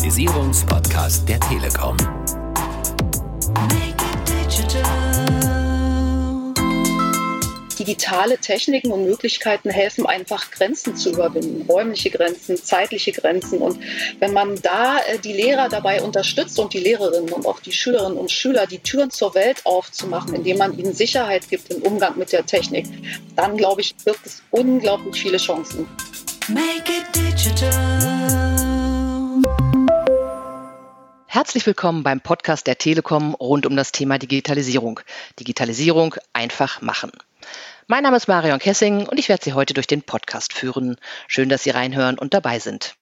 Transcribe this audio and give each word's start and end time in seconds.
Digitalisierungspodcast 0.00 1.28
der 1.28 1.38
Telekom. 1.40 1.94
Digitale 7.78 8.38
Techniken 8.38 8.92
und 8.92 9.04
Möglichkeiten 9.04 9.68
helfen 9.68 10.06
einfach 10.06 10.50
Grenzen 10.52 10.96
zu 10.96 11.10
überwinden, 11.10 11.66
räumliche 11.68 12.08
Grenzen, 12.08 12.56
zeitliche 12.56 13.12
Grenzen. 13.12 13.58
Und 13.58 13.78
wenn 14.20 14.32
man 14.32 14.56
da 14.62 15.00
äh, 15.00 15.18
die 15.18 15.34
Lehrer 15.34 15.68
dabei 15.68 16.00
unterstützt 16.00 16.58
und 16.58 16.72
die 16.72 16.80
Lehrerinnen 16.80 17.30
und 17.34 17.44
auch 17.44 17.60
die 17.60 17.72
Schülerinnen 17.72 18.16
und 18.16 18.30
Schüler, 18.30 18.66
die 18.66 18.78
Türen 18.78 19.10
zur 19.10 19.34
Welt 19.34 19.66
aufzumachen, 19.66 20.34
indem 20.34 20.56
man 20.56 20.78
ihnen 20.78 20.94
Sicherheit 20.94 21.50
gibt 21.50 21.70
im 21.70 21.82
Umgang 21.82 22.16
mit 22.16 22.32
der 22.32 22.46
Technik, 22.46 22.86
dann 23.36 23.54
glaube 23.54 23.82
ich, 23.82 23.94
birgt 23.96 24.24
es 24.24 24.42
unglaublich 24.50 25.20
viele 25.20 25.36
Chancen. 25.36 25.86
Make 26.48 26.90
it 26.90 27.04
digital. 27.14 28.49
Herzlich 31.32 31.64
willkommen 31.64 32.02
beim 32.02 32.20
Podcast 32.20 32.66
der 32.66 32.76
Telekom 32.76 33.36
rund 33.36 33.64
um 33.64 33.76
das 33.76 33.92
Thema 33.92 34.18
Digitalisierung. 34.18 34.98
Digitalisierung 35.38 36.16
einfach 36.32 36.82
machen. 36.82 37.12
Mein 37.86 38.02
Name 38.02 38.16
ist 38.16 38.26
Marion 38.26 38.58
Kessing 38.58 39.06
und 39.06 39.16
ich 39.16 39.28
werde 39.28 39.44
Sie 39.44 39.52
heute 39.52 39.72
durch 39.72 39.86
den 39.86 40.02
Podcast 40.02 40.52
führen. 40.52 40.96
Schön, 41.28 41.48
dass 41.48 41.62
Sie 41.62 41.70
reinhören 41.70 42.18
und 42.18 42.34
dabei 42.34 42.58
sind. 42.58 42.96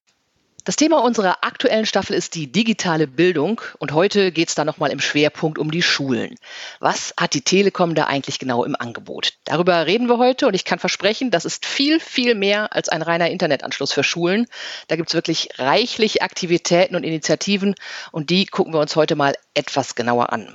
Das 0.69 0.77
Thema 0.77 1.03
unserer 1.03 1.45
aktuellen 1.45 1.87
Staffel 1.87 2.15
ist 2.15 2.35
die 2.35 2.53
digitale 2.53 3.07
Bildung 3.07 3.59
und 3.79 3.93
heute 3.93 4.33
geht 4.33 4.51
es 4.51 4.55
da 4.55 4.67
nochmal 4.67 4.91
im 4.91 5.01
Schwerpunkt 5.01 5.59
um 5.59 5.71
die 5.71 5.81
Schulen. 5.81 6.35
Was 6.79 7.15
hat 7.19 7.33
die 7.33 7.41
Telekom 7.41 7.95
da 7.95 8.05
eigentlich 8.05 8.39
genau 8.39 8.65
im 8.65 8.77
Angebot? 8.79 9.33
Darüber 9.47 9.87
reden 9.87 10.11
wir 10.11 10.19
heute 10.19 10.47
und 10.47 10.53
ich 10.53 10.67
kann 10.67 10.79
versprechen, 10.79 11.31
das 11.31 11.47
ist 11.47 11.65
viel, 11.65 12.01
viel 12.01 12.35
mehr 12.35 12.75
als 12.75 12.91
ein 12.91 13.01
reiner 13.01 13.31
Internetanschluss 13.31 13.95
für 13.95 14.05
Schulen. 14.05 14.47
Da 14.89 14.97
gibt 14.97 15.09
es 15.09 15.15
wirklich 15.15 15.49
reichlich 15.57 16.21
Aktivitäten 16.21 16.97
und 16.97 17.03
Initiativen 17.03 17.75
und 18.13 18.29
die 18.29 18.45
gucken 18.45 18.75
wir 18.75 18.81
uns 18.81 18.95
heute 18.95 19.17
mal 19.17 19.37
etwas 19.55 19.95
genauer 19.95 20.35
an. 20.35 20.55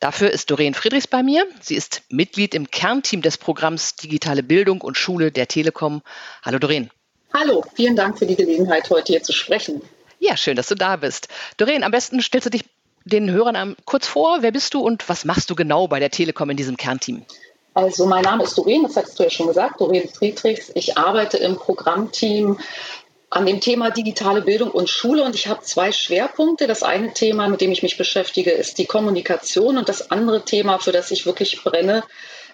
Dafür 0.00 0.32
ist 0.32 0.50
Doreen 0.50 0.74
Friedrichs 0.74 1.06
bei 1.06 1.22
mir. 1.22 1.46
Sie 1.62 1.76
ist 1.76 2.02
Mitglied 2.10 2.54
im 2.54 2.70
Kernteam 2.70 3.22
des 3.22 3.38
Programms 3.38 3.96
Digitale 3.96 4.42
Bildung 4.42 4.82
und 4.82 4.98
Schule 4.98 5.32
der 5.32 5.48
Telekom. 5.48 6.02
Hallo 6.42 6.58
Doreen. 6.58 6.90
Hallo, 7.32 7.62
vielen 7.74 7.96
Dank 7.96 8.18
für 8.18 8.26
die 8.26 8.36
Gelegenheit, 8.36 8.88
heute 8.90 9.12
hier 9.12 9.22
zu 9.22 9.32
sprechen. 9.32 9.82
Ja, 10.18 10.36
schön, 10.36 10.56
dass 10.56 10.68
du 10.68 10.74
da 10.74 10.96
bist. 10.96 11.28
Doreen, 11.58 11.84
am 11.84 11.90
besten 11.90 12.22
stellst 12.22 12.46
du 12.46 12.50
dich 12.50 12.64
den 13.04 13.30
Hörern 13.30 13.76
kurz 13.84 14.06
vor. 14.06 14.38
Wer 14.40 14.52
bist 14.52 14.74
du 14.74 14.80
und 14.80 15.08
was 15.08 15.24
machst 15.24 15.50
du 15.50 15.54
genau 15.54 15.86
bei 15.86 16.00
der 16.00 16.10
Telekom 16.10 16.50
in 16.50 16.56
diesem 16.56 16.76
Kernteam? 16.76 17.24
Also 17.74 18.06
mein 18.06 18.22
Name 18.22 18.44
ist 18.44 18.56
Doreen, 18.56 18.84
das 18.84 18.96
hast 18.96 19.18
du 19.18 19.22
ja 19.22 19.30
schon 19.30 19.48
gesagt, 19.48 19.80
Doreen 19.80 20.08
Friedrichs. 20.08 20.72
Ich 20.74 20.96
arbeite 20.96 21.36
im 21.36 21.56
Programmteam 21.56 22.58
an 23.28 23.44
dem 23.44 23.60
Thema 23.60 23.90
digitale 23.90 24.40
Bildung 24.40 24.70
und 24.70 24.88
Schule 24.88 25.22
und 25.22 25.34
ich 25.34 25.46
habe 25.48 25.60
zwei 25.62 25.92
Schwerpunkte. 25.92 26.66
Das 26.66 26.82
eine 26.82 27.12
Thema, 27.12 27.48
mit 27.48 27.60
dem 27.60 27.70
ich 27.72 27.82
mich 27.82 27.98
beschäftige, 27.98 28.50
ist 28.50 28.78
die 28.78 28.86
Kommunikation 28.86 29.76
und 29.76 29.88
das 29.88 30.10
andere 30.10 30.44
Thema, 30.44 30.78
für 30.78 30.92
das 30.92 31.10
ich 31.10 31.26
wirklich 31.26 31.62
brenne, 31.62 32.02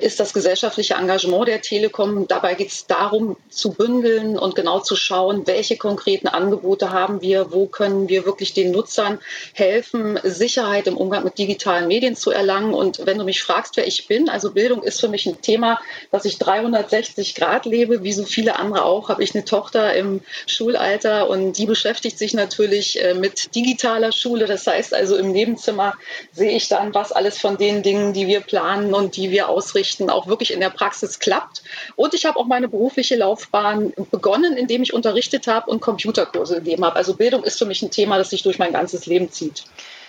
ist 0.02 0.20
das 0.20 0.32
gesellschaftliche 0.34 0.94
Engagement 0.94 1.48
der 1.48 1.62
Telekom. 1.62 2.26
Dabei 2.28 2.54
geht 2.54 2.70
es 2.70 2.86
darum, 2.86 3.36
zu 3.48 3.72
bündeln 3.72 4.38
und 4.38 4.54
genau 4.54 4.80
zu 4.80 4.96
schauen, 4.96 5.46
welche 5.46 5.76
konkreten 5.76 6.28
Angebote 6.28 6.90
haben 6.90 7.22
wir, 7.22 7.52
wo 7.52 7.66
können 7.66 8.08
wir 8.08 8.24
wirklich 8.24 8.52
den 8.52 8.72
Nutzern 8.72 9.20
helfen, 9.54 10.18
Sicherheit 10.22 10.86
im 10.86 10.96
Umgang 10.96 11.24
mit 11.24 11.38
digitalen 11.38 11.88
Medien 11.88 12.16
zu 12.16 12.30
erlangen. 12.30 12.74
Und 12.74 13.06
wenn 13.06 13.18
du 13.18 13.24
mich 13.24 13.42
fragst, 13.42 13.76
wer 13.76 13.86
ich 13.86 14.06
bin, 14.08 14.28
also 14.28 14.52
Bildung 14.52 14.82
ist 14.82 15.00
für 15.00 15.08
mich 15.08 15.26
ein 15.26 15.40
Thema, 15.40 15.80
das 16.10 16.24
ich 16.24 16.38
360 16.38 17.34
Grad 17.34 17.66
lebe, 17.66 18.02
wie 18.02 18.12
so 18.12 18.24
viele 18.24 18.58
andere 18.58 18.84
auch, 18.84 19.08
habe 19.08 19.22
ich 19.22 19.34
eine 19.34 19.44
Tochter 19.44 19.94
im 19.94 20.20
Schulalter 20.46 21.28
und 21.28 21.58
die 21.58 21.66
beschäftigt 21.66 22.18
sich 22.18 22.34
natürlich 22.34 23.02
äh, 23.02 23.14
mit 23.14 23.54
digitaler 23.54 24.12
Schule. 24.12 24.46
Das 24.46 24.66
heißt 24.66 24.94
also 24.94 25.16
im 25.16 25.32
Nebenzimmer 25.32 25.94
sehe 26.32 26.50
ich 26.50 26.68
dann, 26.68 26.94
was 26.94 27.12
alles 27.12 27.38
von 27.38 27.56
den 27.56 27.82
Dingen, 27.82 28.12
die 28.12 28.26
wir 28.26 28.40
planen 28.40 28.94
und 28.94 29.16
die 29.16 29.30
wir 29.30 29.48
ausrichten, 29.48 29.91
Unterrichten 29.92 30.10
auch 30.10 30.26
wirklich 30.26 30.52
in 30.52 30.60
der 30.60 30.70
Praxis 30.70 31.18
klappt. 31.18 31.62
Und 31.96 32.14
ich 32.14 32.24
habe 32.24 32.38
auch 32.38 32.46
meine 32.46 32.68
berufliche 32.68 33.16
Laufbahn 33.16 33.92
begonnen, 34.10 34.56
indem 34.56 34.82
ich 34.82 34.92
unterrichtet 34.92 35.46
habe 35.46 35.70
und 35.70 35.80
Computerkurse 35.80 36.56
gegeben 36.56 36.84
habe. 36.84 36.96
Also 36.96 37.14
Bildung 37.14 37.44
ist 37.44 37.58
für 37.58 37.66
mich 37.66 37.82
ein 37.82 37.90
Thema, 37.90 38.18
das 38.18 38.30
sich 38.30 38.42
durch 38.42 38.58
mein 38.58 38.72
ganzes 38.72 39.06
Leben 39.06 39.30
zieht. 39.30 39.64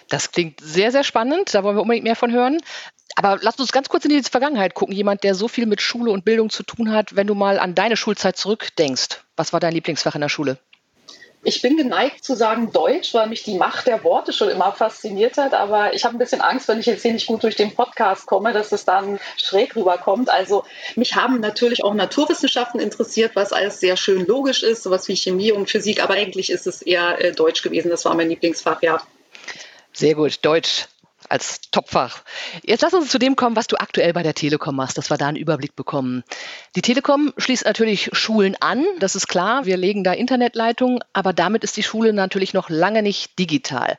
Das 0.10 0.32
klingt 0.32 0.60
sehr, 0.62 0.92
sehr 0.92 1.04
spannend. 1.04 1.54
Da 1.54 1.64
wollen 1.64 1.76
wir 1.76 1.82
unbedingt 1.82 2.04
mehr 2.04 2.16
von 2.16 2.32
hören. 2.32 2.60
Aber 3.16 3.38
lass 3.42 3.60
uns 3.60 3.72
ganz 3.72 3.90
kurz 3.90 4.06
in 4.06 4.12
die 4.12 4.24
Vergangenheit 4.24 4.74
gucken. 4.74 4.96
Jemand, 4.96 5.24
der 5.24 5.36
so 5.36 5.48
viel 5.48 5.66
mit 5.66 5.82
Schule 5.82 6.12
und 6.12 6.26
Bildung 6.26 6.50
zu 6.50 6.64
tun 6.64 6.92
hat, 6.92 7.16
wenn 7.16 7.28
du 7.28 7.36
mal 7.36 7.60
an 7.60 7.76
deine 7.76 7.96
Schulzeit 7.96 8.38
zurückdenkst. 8.38 9.24
Was 9.36 9.54
war 9.54 9.60
dein 9.60 9.74
Lieblingsfach 9.74 10.16
in 10.16 10.22
der 10.22 10.30
Schule? 10.30 10.58
Ich 11.46 11.62
bin 11.62 11.76
geneigt 11.76 12.24
zu 12.24 12.36
sagen 12.36 12.72
Deutsch, 12.72 13.14
weil 13.14 13.28
mich 13.28 13.44
die 13.44 13.58
Macht 13.58 13.88
der 13.88 14.04
Worte 14.06 14.32
schon 14.32 14.50
immer 14.50 14.72
fasziniert 14.72 15.38
hat. 15.38 15.54
Aber 15.54 15.94
ich 15.94 16.06
habe 16.06 16.16
ein 16.16 16.20
bisschen 16.20 16.40
Angst, 16.40 16.70
wenn 16.70 16.80
ich 16.80 16.86
jetzt 16.86 17.02
hier 17.02 17.12
nicht 17.12 17.28
gut 17.28 17.44
durch 17.44 17.56
den 17.56 17.76
Podcast 17.76 18.26
komme, 18.26 18.54
dass 18.54 18.72
es 18.72 18.86
dann 18.86 19.20
schräg 19.36 19.76
rüberkommt. 19.76 20.30
Also 20.30 20.64
mich 20.96 21.16
haben 21.16 21.42
natürlich 21.42 21.84
auch 21.84 21.94
Naturwissenschaften 21.94 22.80
interessiert, 22.80 23.36
was 23.36 23.52
alles 23.52 23.82
sehr 23.82 23.98
schön 23.98 24.26
logisch 24.26 24.64
ist, 24.64 24.84
sowas 24.84 25.08
wie 25.10 25.18
Chemie 25.18 25.52
und 25.52 25.70
Physik. 25.70 26.02
Aber 26.02 26.14
eigentlich 26.14 26.50
ist 26.50 26.66
es 26.66 26.82
eher 26.82 27.20
äh, 27.20 27.34
Deutsch 27.34 27.62
gewesen. 27.62 27.90
Das 27.90 28.06
war 28.06 28.16
mein 28.16 28.30
Lieblingsfach, 28.30 28.82
ja. 28.82 29.02
Sehr 29.92 30.16
gut, 30.16 30.40
Deutsch 30.44 30.88
als 31.34 31.62
Topfach. 31.72 32.22
Jetzt 32.62 32.82
lass 32.84 32.94
uns 32.94 33.10
zu 33.10 33.18
dem 33.18 33.36
kommen, 33.36 33.56
was 33.56 33.66
du 33.66 33.76
aktuell 33.78 34.14
bei 34.14 34.22
der 34.22 34.36
Telekom 34.36 34.76
machst, 34.76 35.00
dass 35.00 35.10
wir 35.10 35.18
da 35.18 35.28
einen 35.28 35.36
Überblick 35.36 35.76
bekommen. 35.76 36.24
Die 36.76 36.84
Telekom 36.84 37.34
schließt 37.38 37.66
natürlich 37.66 38.12
Schulen 38.14 38.56
an, 38.60 38.86
das 39.00 39.16
ist 39.16 39.28
klar. 39.28 39.66
Wir 39.66 39.76
legen 39.76 40.04
da 40.04 40.14
Internetleitungen, 40.14 41.00
aber 41.12 41.34
damit 41.34 41.64
ist 41.64 41.76
die 41.76 41.82
Schule 41.82 42.14
natürlich 42.14 42.54
noch 42.54 42.70
lange 42.70 43.02
nicht 43.02 43.40
digital. 43.40 43.98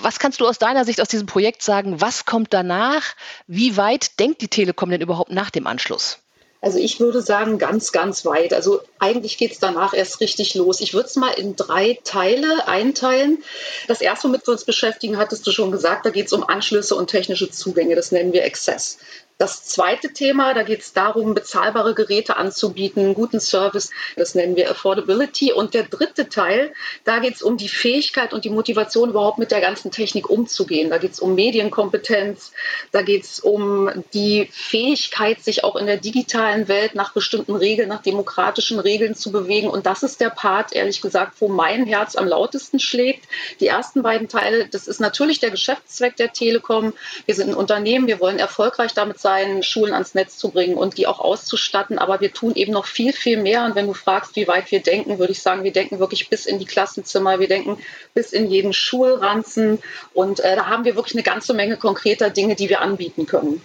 Was 0.00 0.18
kannst 0.18 0.40
du 0.40 0.48
aus 0.48 0.58
deiner 0.58 0.86
Sicht 0.86 1.02
aus 1.02 1.08
diesem 1.08 1.26
Projekt 1.26 1.62
sagen? 1.62 2.00
Was 2.00 2.24
kommt 2.24 2.54
danach? 2.54 3.14
Wie 3.46 3.76
weit 3.76 4.18
denkt 4.18 4.40
die 4.40 4.48
Telekom 4.48 4.88
denn 4.88 5.02
überhaupt 5.02 5.32
nach 5.32 5.50
dem 5.50 5.66
Anschluss? 5.66 6.18
Also 6.62 6.78
ich 6.78 7.00
würde 7.00 7.20
sagen, 7.22 7.58
ganz, 7.58 7.90
ganz 7.90 8.24
weit. 8.24 8.54
Also 8.54 8.80
eigentlich 9.00 9.36
geht 9.36 9.50
es 9.50 9.58
danach 9.58 9.94
erst 9.94 10.20
richtig 10.20 10.54
los. 10.54 10.80
Ich 10.80 10.94
würde 10.94 11.08
es 11.08 11.16
mal 11.16 11.32
in 11.32 11.56
drei 11.56 11.98
Teile 12.04 12.68
einteilen. 12.68 13.42
Das 13.88 14.00
erste, 14.00 14.28
womit 14.28 14.46
wir 14.46 14.52
uns 14.52 14.64
beschäftigen, 14.64 15.18
hattest 15.18 15.44
du 15.44 15.50
schon 15.50 15.72
gesagt, 15.72 16.06
da 16.06 16.10
geht 16.10 16.26
es 16.26 16.32
um 16.32 16.44
Anschlüsse 16.44 16.94
und 16.94 17.10
technische 17.10 17.50
Zugänge. 17.50 17.96
Das 17.96 18.12
nennen 18.12 18.32
wir 18.32 18.44
Access. 18.44 18.98
Das 19.38 19.64
zweite 19.64 20.12
Thema, 20.12 20.54
da 20.54 20.62
geht 20.62 20.82
es 20.82 20.92
darum, 20.92 21.34
bezahlbare 21.34 21.94
Geräte 21.94 22.36
anzubieten, 22.36 23.14
guten 23.14 23.40
Service, 23.40 23.90
das 24.14 24.34
nennen 24.34 24.54
wir 24.54 24.70
Affordability. 24.70 25.52
Und 25.52 25.74
der 25.74 25.84
dritte 25.84 26.28
Teil, 26.28 26.72
da 27.04 27.18
geht 27.18 27.34
es 27.34 27.42
um 27.42 27.56
die 27.56 27.68
Fähigkeit 27.68 28.32
und 28.32 28.44
die 28.44 28.50
Motivation, 28.50 29.10
überhaupt 29.10 29.38
mit 29.38 29.50
der 29.50 29.60
ganzen 29.60 29.90
Technik 29.90 30.30
umzugehen. 30.30 30.90
Da 30.90 30.98
geht 30.98 31.12
es 31.12 31.20
um 31.20 31.34
Medienkompetenz, 31.34 32.52
da 32.92 33.02
geht 33.02 33.24
es 33.24 33.40
um 33.40 33.90
die 34.14 34.48
Fähigkeit, 34.52 35.42
sich 35.42 35.64
auch 35.64 35.76
in 35.76 35.86
der 35.86 35.96
digitalen 35.96 36.68
Welt 36.68 36.94
nach 36.94 37.12
bestimmten 37.12 37.56
Regeln, 37.56 37.88
nach 37.88 38.02
demokratischen 38.02 38.78
Regeln 38.78 39.14
zu 39.14 39.32
bewegen. 39.32 39.68
Und 39.68 39.86
das 39.86 40.02
ist 40.02 40.20
der 40.20 40.30
Part, 40.30 40.72
ehrlich 40.72 41.00
gesagt, 41.00 41.40
wo 41.40 41.48
mein 41.48 41.86
Herz 41.86 42.16
am 42.16 42.28
lautesten 42.28 42.78
schlägt. 42.78 43.24
Die 43.60 43.66
ersten 43.66 44.02
beiden 44.02 44.28
Teile, 44.28 44.68
das 44.68 44.86
ist 44.86 45.00
natürlich 45.00 45.40
der 45.40 45.50
Geschäftszweck 45.50 46.16
der 46.16 46.32
Telekom. 46.32 46.92
Wir 47.26 47.34
sind 47.34 47.48
ein 47.48 47.56
Unternehmen, 47.56 48.06
wir 48.06 48.20
wollen 48.20 48.38
erfolgreich 48.38 48.94
damit 48.94 49.18
sein, 49.22 49.62
Schulen 49.62 49.94
ans 49.94 50.14
Netz 50.14 50.36
zu 50.36 50.50
bringen 50.50 50.76
und 50.76 50.98
die 50.98 51.06
auch 51.06 51.20
auszustatten. 51.20 51.98
Aber 51.98 52.20
wir 52.20 52.32
tun 52.32 52.54
eben 52.54 52.72
noch 52.72 52.86
viel, 52.86 53.12
viel 53.12 53.40
mehr. 53.40 53.64
Und 53.64 53.74
wenn 53.74 53.86
du 53.86 53.94
fragst, 53.94 54.36
wie 54.36 54.48
weit 54.48 54.70
wir 54.70 54.82
denken, 54.82 55.18
würde 55.18 55.32
ich 55.32 55.40
sagen, 55.40 55.64
wir 55.64 55.72
denken 55.72 55.98
wirklich 55.98 56.28
bis 56.28 56.46
in 56.46 56.58
die 56.58 56.66
Klassenzimmer, 56.66 57.40
wir 57.40 57.48
denken 57.48 57.78
bis 58.12 58.32
in 58.32 58.50
jeden 58.50 58.72
Schulranzen. 58.72 59.78
Und 60.12 60.40
äh, 60.40 60.56
da 60.56 60.66
haben 60.66 60.84
wir 60.84 60.96
wirklich 60.96 61.14
eine 61.14 61.22
ganze 61.22 61.54
Menge 61.54 61.76
konkreter 61.76 62.28
Dinge, 62.28 62.56
die 62.56 62.68
wir 62.68 62.82
anbieten 62.82 63.26
können. 63.26 63.62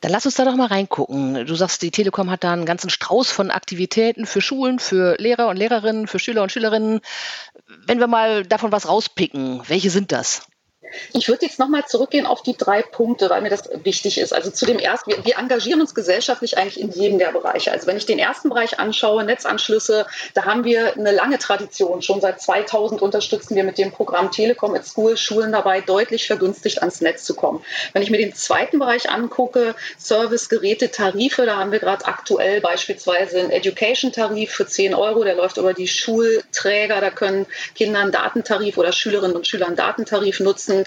Dann 0.00 0.12
lass 0.12 0.24
uns 0.24 0.36
da 0.36 0.44
doch 0.44 0.56
mal 0.56 0.68
reingucken. 0.68 1.46
Du 1.46 1.54
sagst, 1.54 1.82
die 1.82 1.90
Telekom 1.90 2.30
hat 2.30 2.44
da 2.44 2.52
einen 2.52 2.64
ganzen 2.64 2.88
Strauß 2.88 3.30
von 3.30 3.50
Aktivitäten 3.50 4.24
für 4.24 4.40
Schulen, 4.40 4.78
für 4.78 5.16
Lehrer 5.18 5.48
und 5.48 5.56
Lehrerinnen, 5.56 6.06
für 6.06 6.18
Schüler 6.18 6.42
und 6.42 6.50
Schülerinnen. 6.50 7.00
Wenn 7.86 8.00
wir 8.00 8.06
mal 8.06 8.46
davon 8.46 8.72
was 8.72 8.88
rauspicken, 8.88 9.62
welche 9.68 9.90
sind 9.90 10.12
das? 10.12 10.49
Ich 11.12 11.28
würde 11.28 11.46
jetzt 11.46 11.58
nochmal 11.58 11.84
zurückgehen 11.86 12.26
auf 12.26 12.42
die 12.42 12.56
drei 12.56 12.82
Punkte, 12.82 13.30
weil 13.30 13.42
mir 13.42 13.50
das 13.50 13.68
wichtig 13.84 14.18
ist. 14.18 14.32
Also 14.32 14.50
zu 14.50 14.66
dem 14.66 14.78
ersten, 14.78 15.10
wir, 15.10 15.24
wir, 15.24 15.38
engagieren 15.38 15.80
uns 15.80 15.94
gesellschaftlich 15.94 16.58
eigentlich 16.58 16.80
in 16.80 16.90
jedem 16.90 17.18
der 17.18 17.32
Bereiche. 17.32 17.72
Also 17.72 17.86
wenn 17.86 17.96
ich 17.96 18.06
den 18.06 18.18
ersten 18.18 18.48
Bereich 18.48 18.78
anschaue, 18.78 19.24
Netzanschlüsse, 19.24 20.06
da 20.34 20.44
haben 20.44 20.64
wir 20.64 20.94
eine 20.94 21.12
lange 21.12 21.38
Tradition. 21.38 22.02
Schon 22.02 22.20
seit 22.20 22.40
2000 22.40 23.02
unterstützen 23.02 23.54
wir 23.54 23.64
mit 23.64 23.78
dem 23.78 23.92
Programm 23.92 24.30
Telekom 24.30 24.74
at 24.74 24.86
School 24.86 25.16
Schulen 25.16 25.52
dabei, 25.52 25.80
deutlich 25.80 26.26
vergünstigt 26.26 26.80
ans 26.80 27.00
Netz 27.00 27.24
zu 27.24 27.34
kommen. 27.34 27.64
Wenn 27.92 28.02
ich 28.02 28.10
mir 28.10 28.18
den 28.18 28.34
zweiten 28.34 28.78
Bereich 28.78 29.10
angucke, 29.10 29.74
Service, 29.98 30.48
Geräte, 30.48 30.90
Tarife, 30.90 31.46
da 31.46 31.56
haben 31.56 31.72
wir 31.72 31.78
gerade 31.78 32.04
aktuell 32.06 32.60
beispielsweise 32.60 33.40
einen 33.40 33.50
Education-Tarif 33.50 34.50
für 34.50 34.66
10 34.66 34.94
Euro, 34.94 35.24
der 35.24 35.34
läuft 35.34 35.56
über 35.56 35.74
die 35.74 35.88
Schulträger, 35.88 37.00
da 37.00 37.10
können 37.10 37.46
Kinder 37.74 38.00
einen 38.00 38.12
Datentarif 38.12 38.78
oder 38.78 38.92
Schülerinnen 38.92 39.36
und 39.36 39.46
Schüler 39.46 39.66
einen 39.66 39.76
Datentarif 39.76 40.40
nutzen 40.40 40.79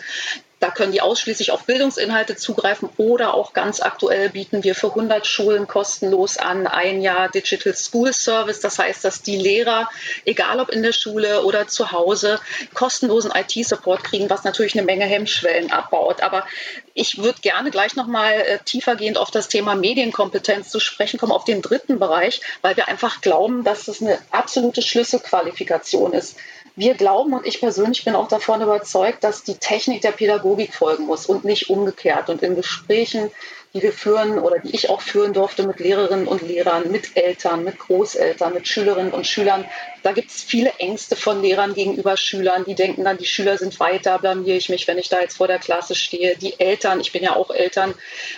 Da 0.64 0.72
können 0.72 0.94
die 0.94 1.02
ausschließlich 1.02 1.52
auf 1.52 1.66
Bildungsinhalte 1.66 2.38
zugreifen 2.38 2.88
oder 2.96 3.34
auch 3.34 3.52
ganz 3.52 3.82
aktuell 3.82 4.30
bieten 4.30 4.64
wir 4.64 4.76
für 4.76 4.88
100 4.88 5.28
Schulen 5.28 5.68
kostenlos 5.68 6.38
an 6.38 6.68
ein 6.68 7.02
Jahr 7.02 7.28
Digital 7.28 7.76
School 7.76 8.14
Service. 8.14 8.62
Das 8.62 8.80
heißt, 8.80 9.04
dass 9.04 9.22
die 9.22 9.36
Lehrer, 9.36 9.90
egal 10.24 10.62
ob 10.62 10.70
in 10.70 10.82
der 10.82 10.94
Schule 10.94 11.44
oder 11.44 11.68
zu 11.68 11.92
Hause, 11.92 12.40
kostenlosen 12.74 13.34
IT-Support 13.36 14.06
kriegen, 14.06 14.30
was 14.30 14.46
natürlich 14.46 14.74
eine 14.78 14.86
Menge 14.86 15.04
Hemmschwellen 15.04 15.70
abbaut. 15.70 16.22
Aber 16.22 16.48
ich 16.94 17.18
würde 17.18 17.42
gerne 17.42 17.70
gleich 17.70 17.98
nochmal 17.98 18.32
äh, 18.32 18.60
tiefergehend 18.64 19.18
auf 19.18 19.32
das 19.32 19.50
Thema 19.50 19.76
Medienkompetenz 19.76 20.70
zu 20.70 20.80
sprechen 20.80 21.20
kommen, 21.20 21.34
auf 21.34 21.44
den 21.44 21.62
dritten 21.62 22.00
Bereich, 22.00 22.40
weil 22.62 22.78
wir 22.78 22.88
einfach 22.88 23.20
glauben, 23.20 23.66
dass 23.66 23.84
das 23.84 24.02
eine 24.02 24.18
absolute 24.32 24.82
Schlüsselqualifikation 24.82 26.14
ist. 26.14 26.38
Wir 26.76 26.96
glauben 26.96 27.34
und 27.34 27.46
ich 27.46 27.60
persönlich 27.60 28.04
bin 28.04 28.16
auch 28.16 28.28
davon 28.28 28.62
überzeugt, 28.62 29.24
dass 29.24 29.44
die 29.44 29.58
Technik 29.58 30.02
der 30.02 30.12
Pädagogik 30.12 30.74
folgen 30.74 31.06
muss 31.06 31.28
und 31.28 31.44
nicht 31.44 31.70
umgekehrt. 31.70 32.30
Und 32.30 32.42
in 32.42 32.56
Gesprächen 32.56 33.30
die 33.74 33.82
wir 33.82 33.92
führen 33.92 34.40
oder 34.40 34.60
die 34.60 34.76
ich 34.76 34.90
auch 34.90 35.02
führen 35.02 35.34
durfte 35.34 35.66
mit 35.66 35.80
Lehrerinnen 35.80 36.28
und 36.28 36.42
Lehrern, 36.42 36.92
mit 36.92 37.18
Eltern, 37.18 37.64
mit 37.64 37.80
Großeltern, 37.80 38.54
mit 38.54 38.68
Schülerinnen 38.68 39.12
und 39.12 39.26
Schülern. 39.26 39.66
Da 40.04 40.12
gibt 40.12 40.32
es 40.32 40.44
viele 40.44 40.72
Ängste 40.80 41.16
von 41.16 41.42
Lehrern 41.42 41.74
gegenüber 41.74 42.18
Schülern. 42.18 42.66
Die 42.66 42.76
denken 42.76 43.06
dann, 43.06 43.18
die 43.18 43.26
Schüler 43.26 43.58
sind 43.58 43.80
weiter, 43.80 44.20
blamiere 44.20 44.58
ich 44.58 44.68
mich, 44.68 44.86
wenn 44.88 44.98
ich 44.98 45.08
da 45.08 45.22
jetzt 45.22 45.38
vor 45.38 45.48
der 45.48 45.60
Klasse 45.60 45.96
stehe. 45.96 46.36
Die 46.36 46.60
Eltern, 46.60 47.00
ich 47.00 47.14
bin 47.14 47.24
ja 47.24 47.36
auch 47.36 47.50
Eltern, 47.50 47.94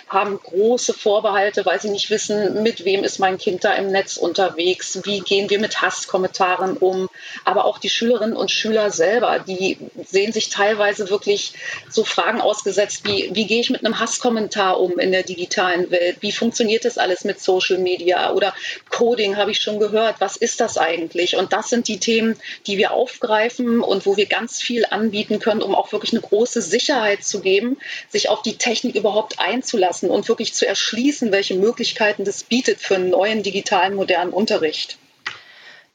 haben 0.08 0.38
große 0.38 0.94
Vorbehalte, 0.94 1.66
weil 1.66 1.80
sie 1.80 1.90
nicht 1.90 2.08
wissen, 2.08 2.62
mit 2.62 2.84
wem 2.84 3.02
ist 3.02 3.18
mein 3.18 3.36
Kind 3.36 3.64
da 3.64 3.72
im 3.72 3.90
Netz 3.90 4.16
unterwegs, 4.16 5.00
wie 5.02 5.20
gehen 5.20 5.50
wir 5.50 5.58
mit 5.58 5.82
Hasskommentaren 5.82 6.76
um. 6.76 7.08
Aber 7.44 7.64
auch 7.64 7.78
die 7.78 7.90
Schülerinnen 7.90 8.36
und 8.36 8.52
Schüler 8.52 8.92
selber, 8.92 9.40
die 9.40 9.78
sehen 10.04 10.32
sich 10.32 10.50
teilweise 10.50 11.10
wirklich 11.10 11.52
so 11.90 12.04
Fragen 12.04 12.40
ausgesetzt 12.40 13.02
wie, 13.04 13.30
wie 13.32 13.46
gehe 13.46 13.60
ich 13.60 13.70
mit 13.70 13.84
einem 13.84 13.98
Hasskommentar 13.98 14.78
um 14.78 15.00
in 15.00 15.10
der 15.10 15.24
digitalen 15.24 15.90
Welt? 15.90 16.18
Wie 16.20 16.30
funktioniert 16.30 16.84
das 16.84 16.96
alles 16.96 17.24
mit 17.24 17.40
Social 17.40 17.78
Media 17.78 18.32
oder 18.32 18.54
Coding 18.90 19.36
habe 19.36 19.50
ich 19.50 19.58
schon 19.58 19.80
gehört? 19.80 20.16
Was 20.20 20.36
ist 20.36 20.60
das 20.60 20.78
eigentlich? 20.78 21.36
Und 21.36 21.55
das 21.56 21.70
sind 21.70 21.88
die 21.88 21.98
Themen, 21.98 22.36
die 22.66 22.76
wir 22.76 22.92
aufgreifen 22.92 23.80
und 23.80 24.04
wo 24.04 24.16
wir 24.18 24.26
ganz 24.26 24.60
viel 24.60 24.84
anbieten 24.90 25.38
können, 25.38 25.62
um 25.62 25.74
auch 25.74 25.90
wirklich 25.90 26.12
eine 26.12 26.20
große 26.20 26.60
Sicherheit 26.60 27.24
zu 27.24 27.40
geben, 27.40 27.78
sich 28.10 28.28
auf 28.28 28.42
die 28.42 28.58
Technik 28.58 28.94
überhaupt 28.94 29.40
einzulassen 29.40 30.10
und 30.10 30.28
wirklich 30.28 30.52
zu 30.52 30.66
erschließen, 30.66 31.32
welche 31.32 31.54
Möglichkeiten 31.54 32.24
das 32.24 32.44
bietet 32.44 32.80
für 32.80 32.96
einen 32.96 33.08
neuen 33.08 33.42
digitalen 33.42 33.94
modernen 33.94 34.32
Unterricht. 34.32 34.98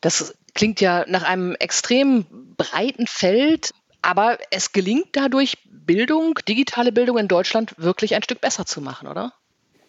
Das 0.01 0.33
klingt 0.55 0.81
ja 0.81 1.05
nach 1.07 1.23
einem 1.23 1.55
extrem 1.59 2.25
breiten 2.57 3.05
Feld, 3.05 3.71
aber 4.01 4.39
es 4.49 4.71
gelingt 4.71 5.09
dadurch, 5.11 5.59
Bildung, 5.65 6.39
digitale 6.47 6.91
Bildung 6.91 7.17
in 7.17 7.27
Deutschland 7.27 7.73
wirklich 7.77 8.15
ein 8.15 8.23
Stück 8.23 8.41
besser 8.41 8.65
zu 8.65 8.81
machen, 8.81 9.07
oder? 9.07 9.33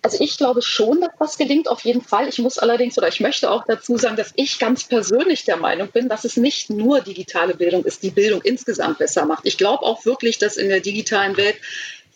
Also 0.04 0.18
ich 0.20 0.36
glaube 0.36 0.62
schon, 0.62 1.00
dass 1.00 1.12
das 1.18 1.38
gelingt, 1.38 1.68
auf 1.68 1.82
jeden 1.82 2.02
Fall. 2.02 2.28
Ich 2.28 2.40
muss 2.40 2.58
allerdings 2.58 2.98
oder 2.98 3.06
ich 3.06 3.20
möchte 3.20 3.48
auch 3.48 3.64
dazu 3.66 3.96
sagen, 3.96 4.16
dass 4.16 4.32
ich 4.34 4.58
ganz 4.58 4.82
persönlich 4.82 5.44
der 5.44 5.56
Meinung 5.56 5.88
bin, 5.88 6.08
dass 6.08 6.24
es 6.24 6.36
nicht 6.36 6.70
nur 6.70 7.00
digitale 7.00 7.54
Bildung 7.54 7.84
ist, 7.84 8.02
die 8.02 8.10
Bildung 8.10 8.42
insgesamt 8.42 8.98
besser 8.98 9.26
macht. 9.26 9.46
Ich 9.46 9.58
glaube 9.58 9.84
auch 9.84 10.04
wirklich, 10.04 10.38
dass 10.38 10.56
in 10.56 10.68
der 10.70 10.80
digitalen 10.80 11.36
Welt 11.36 11.56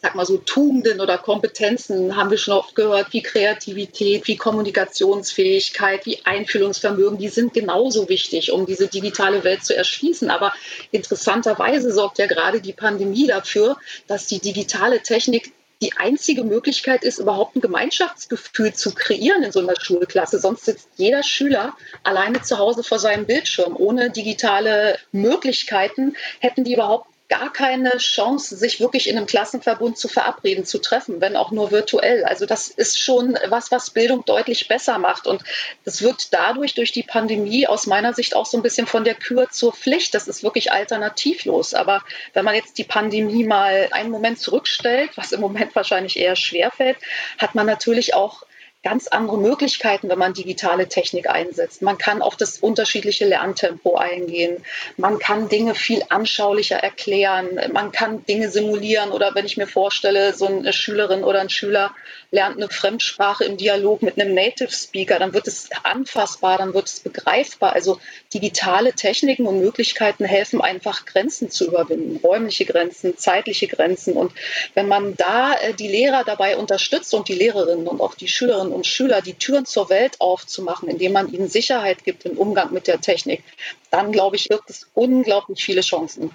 sag 0.02 0.14
mal 0.14 0.26
so 0.26 0.36
Tugenden 0.36 1.00
oder 1.00 1.16
Kompetenzen 1.16 2.16
haben 2.16 2.30
wir 2.30 2.38
schon 2.38 2.54
oft 2.54 2.74
gehört, 2.74 3.12
wie 3.12 3.22
Kreativität, 3.22 4.26
wie 4.26 4.36
Kommunikationsfähigkeit, 4.36 6.04
wie 6.06 6.18
Einfühlungsvermögen, 6.24 7.18
die 7.18 7.28
sind 7.28 7.54
genauso 7.54 8.08
wichtig, 8.08 8.52
um 8.52 8.66
diese 8.66 8.88
digitale 8.88 9.42
Welt 9.42 9.64
zu 9.64 9.76
erschließen. 9.76 10.28
Aber 10.28 10.52
interessanterweise 10.90 11.92
sorgt 11.92 12.18
ja 12.18 12.26
gerade 12.26 12.60
die 12.60 12.74
Pandemie 12.74 13.26
dafür, 13.26 13.76
dass 14.06 14.26
die 14.26 14.38
digitale 14.38 15.00
Technik 15.02 15.52
die 15.82 15.96
einzige 15.96 16.44
Möglichkeit 16.44 17.04
ist, 17.04 17.18
überhaupt 17.18 17.56
ein 17.56 17.60
Gemeinschaftsgefühl 17.60 18.72
zu 18.72 18.94
kreieren 18.94 19.42
in 19.42 19.52
so 19.52 19.60
einer 19.60 19.78
Schulklasse. 19.78 20.38
Sonst 20.38 20.64
sitzt 20.64 20.88
jeder 20.96 21.22
Schüler 21.22 21.76
alleine 22.02 22.40
zu 22.42 22.58
Hause 22.58 22.82
vor 22.82 22.98
seinem 22.98 23.26
Bildschirm. 23.26 23.76
Ohne 23.76 24.10
digitale 24.10 24.98
Möglichkeiten 25.12 26.16
hätten 26.40 26.64
die 26.64 26.74
überhaupt 26.74 27.08
gar 27.28 27.52
keine 27.52 27.96
Chance, 27.98 28.56
sich 28.56 28.78
wirklich 28.78 29.08
in 29.08 29.16
einem 29.16 29.26
Klassenverbund 29.26 29.98
zu 29.98 30.08
verabreden, 30.08 30.64
zu 30.64 30.78
treffen, 30.78 31.20
wenn 31.20 31.36
auch 31.36 31.50
nur 31.50 31.72
virtuell. 31.72 32.24
Also 32.24 32.46
das 32.46 32.68
ist 32.68 33.00
schon 33.00 33.36
was, 33.48 33.70
was 33.72 33.90
Bildung 33.90 34.24
deutlich 34.24 34.68
besser 34.68 34.98
macht. 34.98 35.26
Und 35.26 35.42
das 35.84 36.02
wird 36.02 36.32
dadurch, 36.32 36.74
durch 36.74 36.92
die 36.92 37.02
Pandemie, 37.02 37.66
aus 37.66 37.86
meiner 37.86 38.14
Sicht 38.14 38.36
auch 38.36 38.46
so 38.46 38.56
ein 38.56 38.62
bisschen 38.62 38.86
von 38.86 39.04
der 39.04 39.14
Kür 39.14 39.50
zur 39.50 39.72
Pflicht. 39.72 40.14
Das 40.14 40.28
ist 40.28 40.44
wirklich 40.44 40.70
alternativlos. 40.72 41.74
Aber 41.74 42.02
wenn 42.32 42.44
man 42.44 42.54
jetzt 42.54 42.78
die 42.78 42.84
Pandemie 42.84 43.44
mal 43.44 43.88
einen 43.90 44.10
Moment 44.10 44.38
zurückstellt, 44.38 45.10
was 45.16 45.32
im 45.32 45.40
Moment 45.40 45.74
wahrscheinlich 45.74 46.16
eher 46.16 46.36
schwerfällt, 46.36 46.98
hat 47.38 47.54
man 47.54 47.66
natürlich 47.66 48.14
auch 48.14 48.44
ganz 48.86 49.08
andere 49.08 49.36
Möglichkeiten, 49.36 50.08
wenn 50.08 50.18
man 50.20 50.32
digitale 50.32 50.88
Technik 50.88 51.28
einsetzt. 51.28 51.82
Man 51.82 51.98
kann 51.98 52.22
auf 52.22 52.36
das 52.36 52.58
unterschiedliche 52.58 53.24
Lerntempo 53.26 53.96
eingehen. 53.96 54.58
Man 54.96 55.18
kann 55.18 55.48
Dinge 55.48 55.74
viel 55.74 56.04
anschaulicher 56.08 56.76
erklären. 56.76 57.58
Man 57.72 57.90
kann 57.90 58.24
Dinge 58.26 58.48
simulieren. 58.48 59.10
Oder 59.10 59.34
wenn 59.34 59.44
ich 59.44 59.56
mir 59.56 59.66
vorstelle, 59.66 60.34
so 60.34 60.46
eine 60.46 60.72
Schülerin 60.72 61.24
oder 61.24 61.40
ein 61.40 61.50
Schüler 61.50 61.96
lernt 62.30 62.56
eine 62.56 62.68
Fremdsprache 62.68 63.44
im 63.44 63.56
Dialog 63.56 64.02
mit 64.02 64.20
einem 64.20 64.34
Native 64.34 64.70
Speaker, 64.70 65.18
dann 65.18 65.32
wird 65.32 65.46
es 65.46 65.68
anfassbar, 65.82 66.58
dann 66.58 66.74
wird 66.74 66.86
es 66.86 67.00
begreifbar. 67.00 67.72
Also 67.72 67.98
digitale 68.34 68.92
Techniken 68.92 69.46
und 69.46 69.60
Möglichkeiten 69.60 70.24
helfen 70.24 70.60
einfach 70.60 71.04
Grenzen 71.06 71.50
zu 71.50 71.66
überwinden, 71.66 72.16
räumliche 72.16 72.64
Grenzen, 72.64 73.16
zeitliche 73.16 73.68
Grenzen. 73.68 74.14
Und 74.14 74.32
wenn 74.74 74.88
man 74.88 75.14
da 75.16 75.54
äh, 75.54 75.74
die 75.74 75.88
Lehrer 75.88 76.24
dabei 76.24 76.56
unterstützt 76.56 77.14
und 77.14 77.28
die 77.28 77.34
Lehrerinnen 77.34 77.86
und 77.86 78.00
auch 78.00 78.14
die 78.14 78.28
Schülerinnen 78.28 78.72
und 78.72 78.86
Schüler 78.86 79.22
die 79.22 79.34
Türen 79.34 79.66
zur 79.66 79.88
Welt 79.88 80.20
aufzumachen, 80.20 80.88
indem 80.88 81.12
man 81.12 81.32
ihnen 81.32 81.48
Sicherheit 81.48 82.04
gibt 82.04 82.24
im 82.24 82.38
Umgang 82.38 82.72
mit 82.72 82.86
der 82.86 83.00
Technik, 83.00 83.42
dann 83.90 84.12
glaube 84.12 84.36
ich, 84.36 84.50
wirkt 84.50 84.70
es 84.70 84.88
unglaublich 84.94 85.64
viele 85.64 85.80
Chancen. 85.80 86.30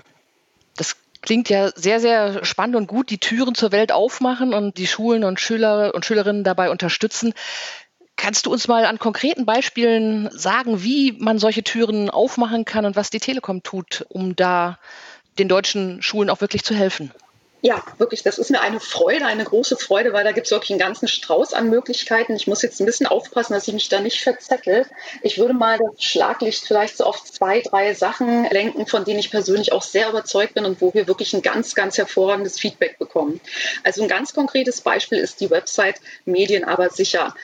Das 0.77 0.95
klingt 1.21 1.49
ja 1.49 1.71
sehr, 1.75 1.99
sehr 1.99 2.43
spannend 2.45 2.75
und 2.75 2.87
gut, 2.87 3.09
die 3.09 3.19
Türen 3.19 3.55
zur 3.55 3.71
Welt 3.71 3.91
aufmachen 3.91 4.53
und 4.53 4.77
die 4.77 4.87
Schulen 4.87 5.23
und 5.23 5.39
Schüler 5.39 5.93
und 5.93 6.05
Schülerinnen 6.05 6.43
dabei 6.43 6.69
unterstützen. 6.69 7.33
Kannst 8.15 8.45
du 8.45 8.51
uns 8.51 8.67
mal 8.67 8.85
an 8.85 8.99
konkreten 8.99 9.45
Beispielen 9.45 10.29
sagen, 10.31 10.83
wie 10.83 11.13
man 11.13 11.39
solche 11.39 11.63
Türen 11.63 12.09
aufmachen 12.09 12.65
kann 12.65 12.85
und 12.85 12.95
was 12.95 13.09
die 13.09 13.19
Telekom 13.19 13.63
tut, 13.63 14.05
um 14.09 14.35
da 14.35 14.77
den 15.39 15.47
deutschen 15.47 16.01
Schulen 16.01 16.29
auch 16.29 16.41
wirklich 16.41 16.63
zu 16.63 16.75
helfen? 16.75 17.11
Ja, 17.63 17.83
wirklich, 17.99 18.23
das 18.23 18.39
ist 18.39 18.49
mir 18.49 18.59
eine 18.59 18.79
Freude, 18.79 19.25
eine 19.25 19.43
große 19.43 19.77
Freude, 19.77 20.13
weil 20.13 20.23
da 20.23 20.31
gibt 20.31 20.47
es 20.47 20.51
wirklich 20.51 20.71
einen 20.71 20.79
ganzen 20.79 21.07
Strauß 21.07 21.53
an 21.53 21.69
Möglichkeiten. 21.69 22.35
Ich 22.35 22.47
muss 22.47 22.63
jetzt 22.63 22.79
ein 22.79 22.87
bisschen 22.87 23.05
aufpassen, 23.05 23.53
dass 23.53 23.67
ich 23.67 23.73
mich 23.75 23.87
da 23.87 23.99
nicht 23.99 24.23
verzettel. 24.23 24.87
Ich 25.21 25.37
würde 25.37 25.53
mal 25.53 25.77
das 25.77 26.03
Schlaglicht 26.03 26.65
vielleicht 26.65 26.97
so 26.97 27.03
auf 27.03 27.23
zwei, 27.23 27.61
drei 27.61 27.93
Sachen 27.93 28.49
lenken, 28.49 28.87
von 28.87 29.05
denen 29.05 29.19
ich 29.19 29.29
persönlich 29.29 29.73
auch 29.73 29.83
sehr 29.83 30.09
überzeugt 30.09 30.55
bin 30.55 30.65
und 30.65 30.81
wo 30.81 30.91
wir 30.95 31.07
wirklich 31.07 31.33
ein 31.33 31.43
ganz, 31.43 31.75
ganz 31.75 31.99
hervorragendes 31.99 32.59
Feedback 32.59 32.97
bekommen. 32.97 33.39
Also 33.83 34.01
ein 34.01 34.07
ganz 34.07 34.33
konkretes 34.33 34.81
Beispiel 34.81 35.19
ist 35.19 35.39
die 35.39 35.51
Website 35.51 36.01
Medien 36.25 36.63
aber 36.63 36.89
sicher 36.89 37.35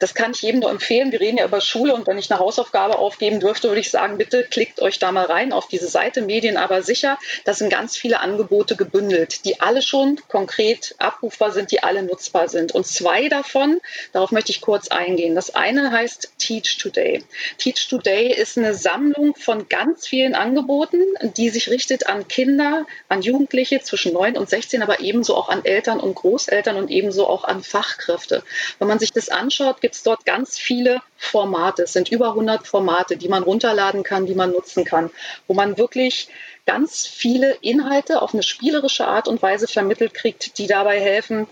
das 0.00 0.14
kann 0.14 0.32
ich 0.32 0.42
jedem 0.42 0.60
nur 0.60 0.70
empfehlen. 0.70 1.12
Wir 1.12 1.20
reden 1.20 1.36
ja 1.36 1.44
über 1.44 1.60
Schule 1.60 1.94
und 1.94 2.06
wenn 2.06 2.18
ich 2.18 2.30
eine 2.30 2.40
Hausaufgabe 2.40 2.98
aufgeben 2.98 3.38
dürfte, 3.38 3.68
würde 3.68 3.80
ich 3.80 3.90
sagen, 3.90 4.16
bitte 4.16 4.44
klickt 4.44 4.80
euch 4.80 4.98
da 4.98 5.12
mal 5.12 5.26
rein 5.26 5.52
auf 5.52 5.68
diese 5.68 5.88
Seite 5.88 6.22
Medien 6.22 6.56
aber 6.56 6.82
sicher. 6.82 7.18
Da 7.44 7.52
sind 7.52 7.70
ganz 7.70 7.96
viele 7.96 8.20
Angebote 8.20 8.76
gebündelt, 8.76 9.44
die 9.44 9.60
alle 9.60 9.82
schon 9.82 10.18
konkret 10.28 10.94
abrufbar 10.98 11.52
sind, 11.52 11.70
die 11.70 11.82
alle 11.82 12.02
nutzbar 12.02 12.48
sind. 12.48 12.72
Und 12.72 12.86
zwei 12.86 13.28
davon, 13.28 13.80
darauf 14.12 14.32
möchte 14.32 14.52
ich 14.52 14.62
kurz 14.62 14.88
eingehen. 14.88 15.34
Das 15.34 15.54
eine 15.54 15.90
heißt 15.92 16.32
Teach 16.38 16.78
Today. 16.78 17.22
Teach 17.58 17.86
Today 17.88 18.32
ist 18.32 18.56
eine 18.56 18.74
Sammlung 18.74 19.34
von 19.34 19.68
ganz 19.68 20.06
vielen 20.06 20.34
Angeboten, 20.34 21.02
die 21.36 21.50
sich 21.50 21.68
richtet 21.68 22.06
an 22.06 22.26
Kinder, 22.26 22.86
an 23.10 23.20
Jugendliche 23.20 23.82
zwischen 23.82 24.14
9 24.14 24.38
und 24.38 24.48
16, 24.48 24.82
aber 24.82 25.00
ebenso 25.00 25.36
auch 25.36 25.50
an 25.50 25.62
Eltern 25.66 26.00
und 26.00 26.14
Großeltern 26.14 26.76
und 26.76 26.90
ebenso 26.90 27.26
auch 27.26 27.44
an 27.44 27.62
Fachkräfte. 27.62 28.42
Wenn 28.78 28.88
man 28.88 28.98
sich 28.98 29.12
das 29.12 29.28
anschaut, 29.28 29.82
gibt 29.90 29.96
es 29.96 30.02
dort 30.04 30.24
ganz 30.24 30.56
viele 30.56 31.02
Formate. 31.16 31.82
Es 31.82 31.92
sind 31.94 32.12
über 32.12 32.28
100 32.28 32.64
Formate, 32.64 33.16
die 33.16 33.28
man 33.28 33.42
runterladen 33.42 34.04
kann, 34.04 34.24
die 34.24 34.36
man 34.36 34.52
nutzen 34.52 34.84
kann, 34.84 35.10
wo 35.48 35.54
man 35.54 35.78
wirklich 35.78 36.28
ganz 36.64 37.08
viele 37.08 37.56
Inhalte 37.60 38.22
auf 38.22 38.32
eine 38.32 38.44
spielerische 38.44 39.08
Art 39.08 39.26
und 39.26 39.42
Weise 39.42 39.66
vermittelt 39.66 40.14
kriegt, 40.14 40.58
die 40.58 40.68
dabei 40.68 41.00
helfen, 41.00 41.48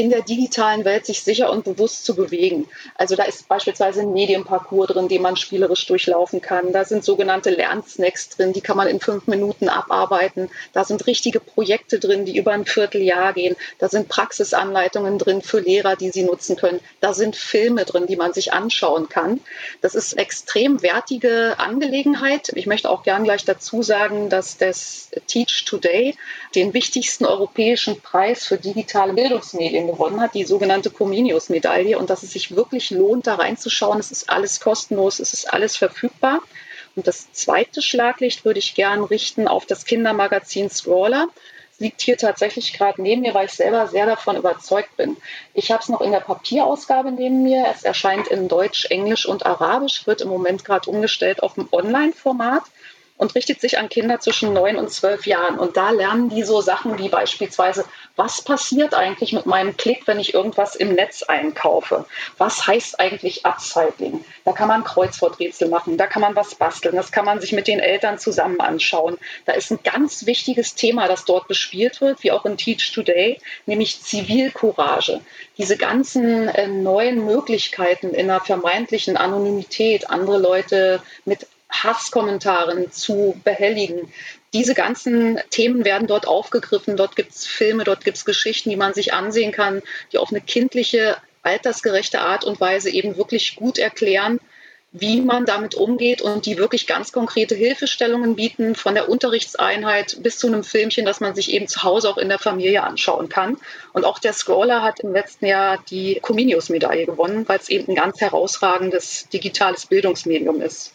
in 0.00 0.08
der 0.08 0.22
digitalen 0.22 0.86
Welt 0.86 1.04
sich 1.04 1.22
sicher 1.22 1.50
und 1.50 1.64
bewusst 1.64 2.06
zu 2.06 2.16
bewegen. 2.16 2.66
Also 2.94 3.16
da 3.16 3.24
ist 3.24 3.48
beispielsweise 3.48 4.00
ein 4.00 4.14
Medienparcours 4.14 4.88
drin, 4.88 5.08
den 5.08 5.20
man 5.20 5.36
spielerisch 5.36 5.86
durchlaufen 5.86 6.40
kann. 6.40 6.72
Da 6.72 6.86
sind 6.86 7.04
sogenannte 7.04 7.50
Lernsnacks 7.50 8.30
drin, 8.30 8.54
die 8.54 8.62
kann 8.62 8.78
man 8.78 8.88
in 8.88 8.98
fünf 8.98 9.26
Minuten 9.26 9.68
abarbeiten. 9.68 10.48
Da 10.72 10.84
sind 10.84 11.06
richtige 11.06 11.38
Projekte 11.38 11.98
drin, 11.98 12.24
die 12.24 12.38
über 12.38 12.52
ein 12.52 12.64
Vierteljahr 12.64 13.34
gehen. 13.34 13.56
Da 13.78 13.90
sind 13.90 14.08
Praxisanleitungen 14.08 15.18
drin 15.18 15.42
für 15.42 15.60
Lehrer, 15.60 15.96
die 15.96 16.10
sie 16.10 16.22
nutzen 16.22 16.56
können. 16.56 16.80
Da 17.00 17.12
sind 17.12 17.36
Filme 17.36 17.84
drin, 17.84 18.06
die 18.06 18.16
man 18.16 18.32
sich 18.32 18.54
anschauen 18.54 19.10
kann. 19.10 19.40
Das 19.82 19.94
ist 19.94 20.14
eine 20.14 20.22
extrem 20.22 20.80
wertige 20.80 21.56
Angelegenheit. 21.58 22.52
Ich 22.54 22.64
möchte 22.64 22.88
auch 22.88 23.02
gern 23.02 23.24
gleich 23.24 23.44
dazu 23.44 23.82
sagen, 23.82 24.30
dass 24.30 24.56
das 24.56 25.10
Teach 25.26 25.66
Today 25.66 26.16
den 26.54 26.72
wichtigsten 26.72 27.26
europäischen 27.26 28.00
Preis 28.00 28.46
für 28.46 28.56
digitale 28.56 29.12
Bildungsmedien 29.12 29.89
gewonnen 29.92 30.20
hat, 30.20 30.34
die 30.34 30.44
sogenannte 30.44 30.90
Comenius-Medaille, 30.90 31.98
und 31.98 32.10
dass 32.10 32.22
es 32.22 32.32
sich 32.32 32.54
wirklich 32.54 32.90
lohnt, 32.90 33.26
da 33.26 33.36
reinzuschauen. 33.36 33.98
Es 33.98 34.10
ist 34.10 34.30
alles 34.30 34.60
kostenlos, 34.60 35.20
es 35.20 35.32
ist 35.32 35.52
alles 35.52 35.76
verfügbar. 35.76 36.40
Und 36.96 37.06
das 37.06 37.32
zweite 37.32 37.82
Schlaglicht 37.82 38.44
würde 38.44 38.58
ich 38.58 38.74
gern 38.74 39.04
richten 39.04 39.48
auf 39.48 39.66
das 39.66 39.84
Kindermagazin 39.84 40.70
Scroller 40.70 41.28
liegt 41.80 42.02
hier 42.02 42.16
tatsächlich 42.16 42.74
gerade 42.74 43.02
neben 43.02 43.22
mir, 43.22 43.34
weil 43.34 43.46
ich 43.46 43.52
selber 43.52 43.88
sehr 43.88 44.06
davon 44.06 44.36
überzeugt 44.36 44.96
bin. 44.96 45.16
Ich 45.54 45.72
habe 45.72 45.82
es 45.82 45.88
noch 45.88 46.02
in 46.02 46.12
der 46.12 46.20
Papierausgabe 46.20 47.10
neben 47.10 47.42
mir. 47.42 47.66
Es 47.74 47.82
erscheint 47.82 48.28
in 48.28 48.48
Deutsch, 48.48 48.84
Englisch 48.90 49.26
und 49.26 49.46
Arabisch, 49.46 50.06
wird 50.06 50.20
im 50.20 50.28
Moment 50.28 50.64
gerade 50.64 50.88
umgestellt 50.90 51.42
auf 51.42 51.56
ein 51.56 51.68
Online-Format 51.72 52.62
und 53.20 53.34
richtet 53.34 53.60
sich 53.60 53.76
an 53.76 53.90
Kinder 53.90 54.18
zwischen 54.18 54.54
neun 54.54 54.76
und 54.76 54.90
zwölf 54.90 55.26
Jahren. 55.26 55.58
Und 55.58 55.76
da 55.76 55.90
lernen 55.90 56.30
die 56.30 56.42
so 56.42 56.62
Sachen 56.62 56.98
wie 56.98 57.10
beispielsweise, 57.10 57.84
was 58.16 58.40
passiert 58.40 58.94
eigentlich 58.94 59.34
mit 59.34 59.44
meinem 59.44 59.76
Klick, 59.76 60.06
wenn 60.06 60.18
ich 60.18 60.32
irgendwas 60.32 60.74
im 60.74 60.94
Netz 60.94 61.22
einkaufe? 61.22 62.06
Was 62.38 62.66
heißt 62.66 62.98
eigentlich 62.98 63.44
Upcycling? 63.44 64.24
Da 64.46 64.52
kann 64.52 64.68
man 64.68 64.84
Kreuzworträtsel 64.84 65.68
machen, 65.68 65.98
da 65.98 66.06
kann 66.06 66.22
man 66.22 66.34
was 66.34 66.54
basteln, 66.54 66.96
das 66.96 67.12
kann 67.12 67.26
man 67.26 67.42
sich 67.42 67.52
mit 67.52 67.68
den 67.68 67.78
Eltern 67.78 68.18
zusammen 68.18 68.58
anschauen. 68.58 69.18
Da 69.44 69.52
ist 69.52 69.70
ein 69.70 69.80
ganz 69.84 70.24
wichtiges 70.24 70.74
Thema, 70.74 71.06
das 71.06 71.26
dort 71.26 71.46
bespielt 71.46 72.00
wird, 72.00 72.22
wie 72.22 72.32
auch 72.32 72.46
in 72.46 72.56
Teach 72.56 72.90
Today, 72.90 73.38
nämlich 73.66 74.00
Zivilcourage. 74.00 75.20
Diese 75.58 75.76
ganzen 75.76 76.48
äh, 76.48 76.68
neuen 76.68 77.26
Möglichkeiten 77.26 78.14
in 78.14 78.30
einer 78.30 78.40
vermeintlichen 78.40 79.18
Anonymität, 79.18 80.08
andere 80.08 80.38
Leute 80.38 81.02
mit 81.26 81.46
Hasskommentaren 81.70 82.90
zu 82.92 83.40
behelligen. 83.44 84.12
Diese 84.52 84.74
ganzen 84.74 85.38
Themen 85.50 85.84
werden 85.84 86.08
dort 86.08 86.26
aufgegriffen. 86.26 86.96
Dort 86.96 87.16
gibt 87.16 87.32
es 87.32 87.46
Filme, 87.46 87.84
dort 87.84 88.04
gibt 88.04 88.16
es 88.16 88.24
Geschichten, 88.24 88.70
die 88.70 88.76
man 88.76 88.94
sich 88.94 89.12
ansehen 89.12 89.52
kann, 89.52 89.82
die 90.12 90.18
auf 90.18 90.30
eine 90.30 90.40
kindliche, 90.40 91.16
altersgerechte 91.42 92.20
Art 92.20 92.44
und 92.44 92.60
Weise 92.60 92.90
eben 92.90 93.16
wirklich 93.16 93.56
gut 93.56 93.78
erklären, 93.78 94.40
wie 94.92 95.20
man 95.20 95.44
damit 95.44 95.76
umgeht 95.76 96.20
und 96.20 96.46
die 96.46 96.58
wirklich 96.58 96.88
ganz 96.88 97.12
konkrete 97.12 97.54
Hilfestellungen 97.54 98.34
bieten, 98.34 98.74
von 98.74 98.94
der 98.94 99.08
Unterrichtseinheit 99.08 100.18
bis 100.20 100.38
zu 100.38 100.48
einem 100.48 100.64
Filmchen, 100.64 101.04
das 101.04 101.20
man 101.20 101.34
sich 101.36 101.52
eben 101.52 101.68
zu 101.68 101.84
Hause 101.84 102.08
auch 102.08 102.18
in 102.18 102.28
der 102.28 102.40
Familie 102.40 102.82
anschauen 102.82 103.28
kann. 103.28 103.56
Und 103.92 104.04
auch 104.04 104.18
der 104.18 104.32
Scroller 104.32 104.82
hat 104.82 105.00
im 105.00 105.12
letzten 105.12 105.46
Jahr 105.46 105.78
die 105.90 106.18
Comenius-Medaille 106.20 107.06
gewonnen, 107.06 107.48
weil 107.48 107.60
es 107.60 107.68
eben 107.68 107.92
ein 107.92 107.94
ganz 107.94 108.20
herausragendes 108.20 109.28
digitales 109.28 109.86
Bildungsmedium 109.86 110.60
ist. 110.60 110.92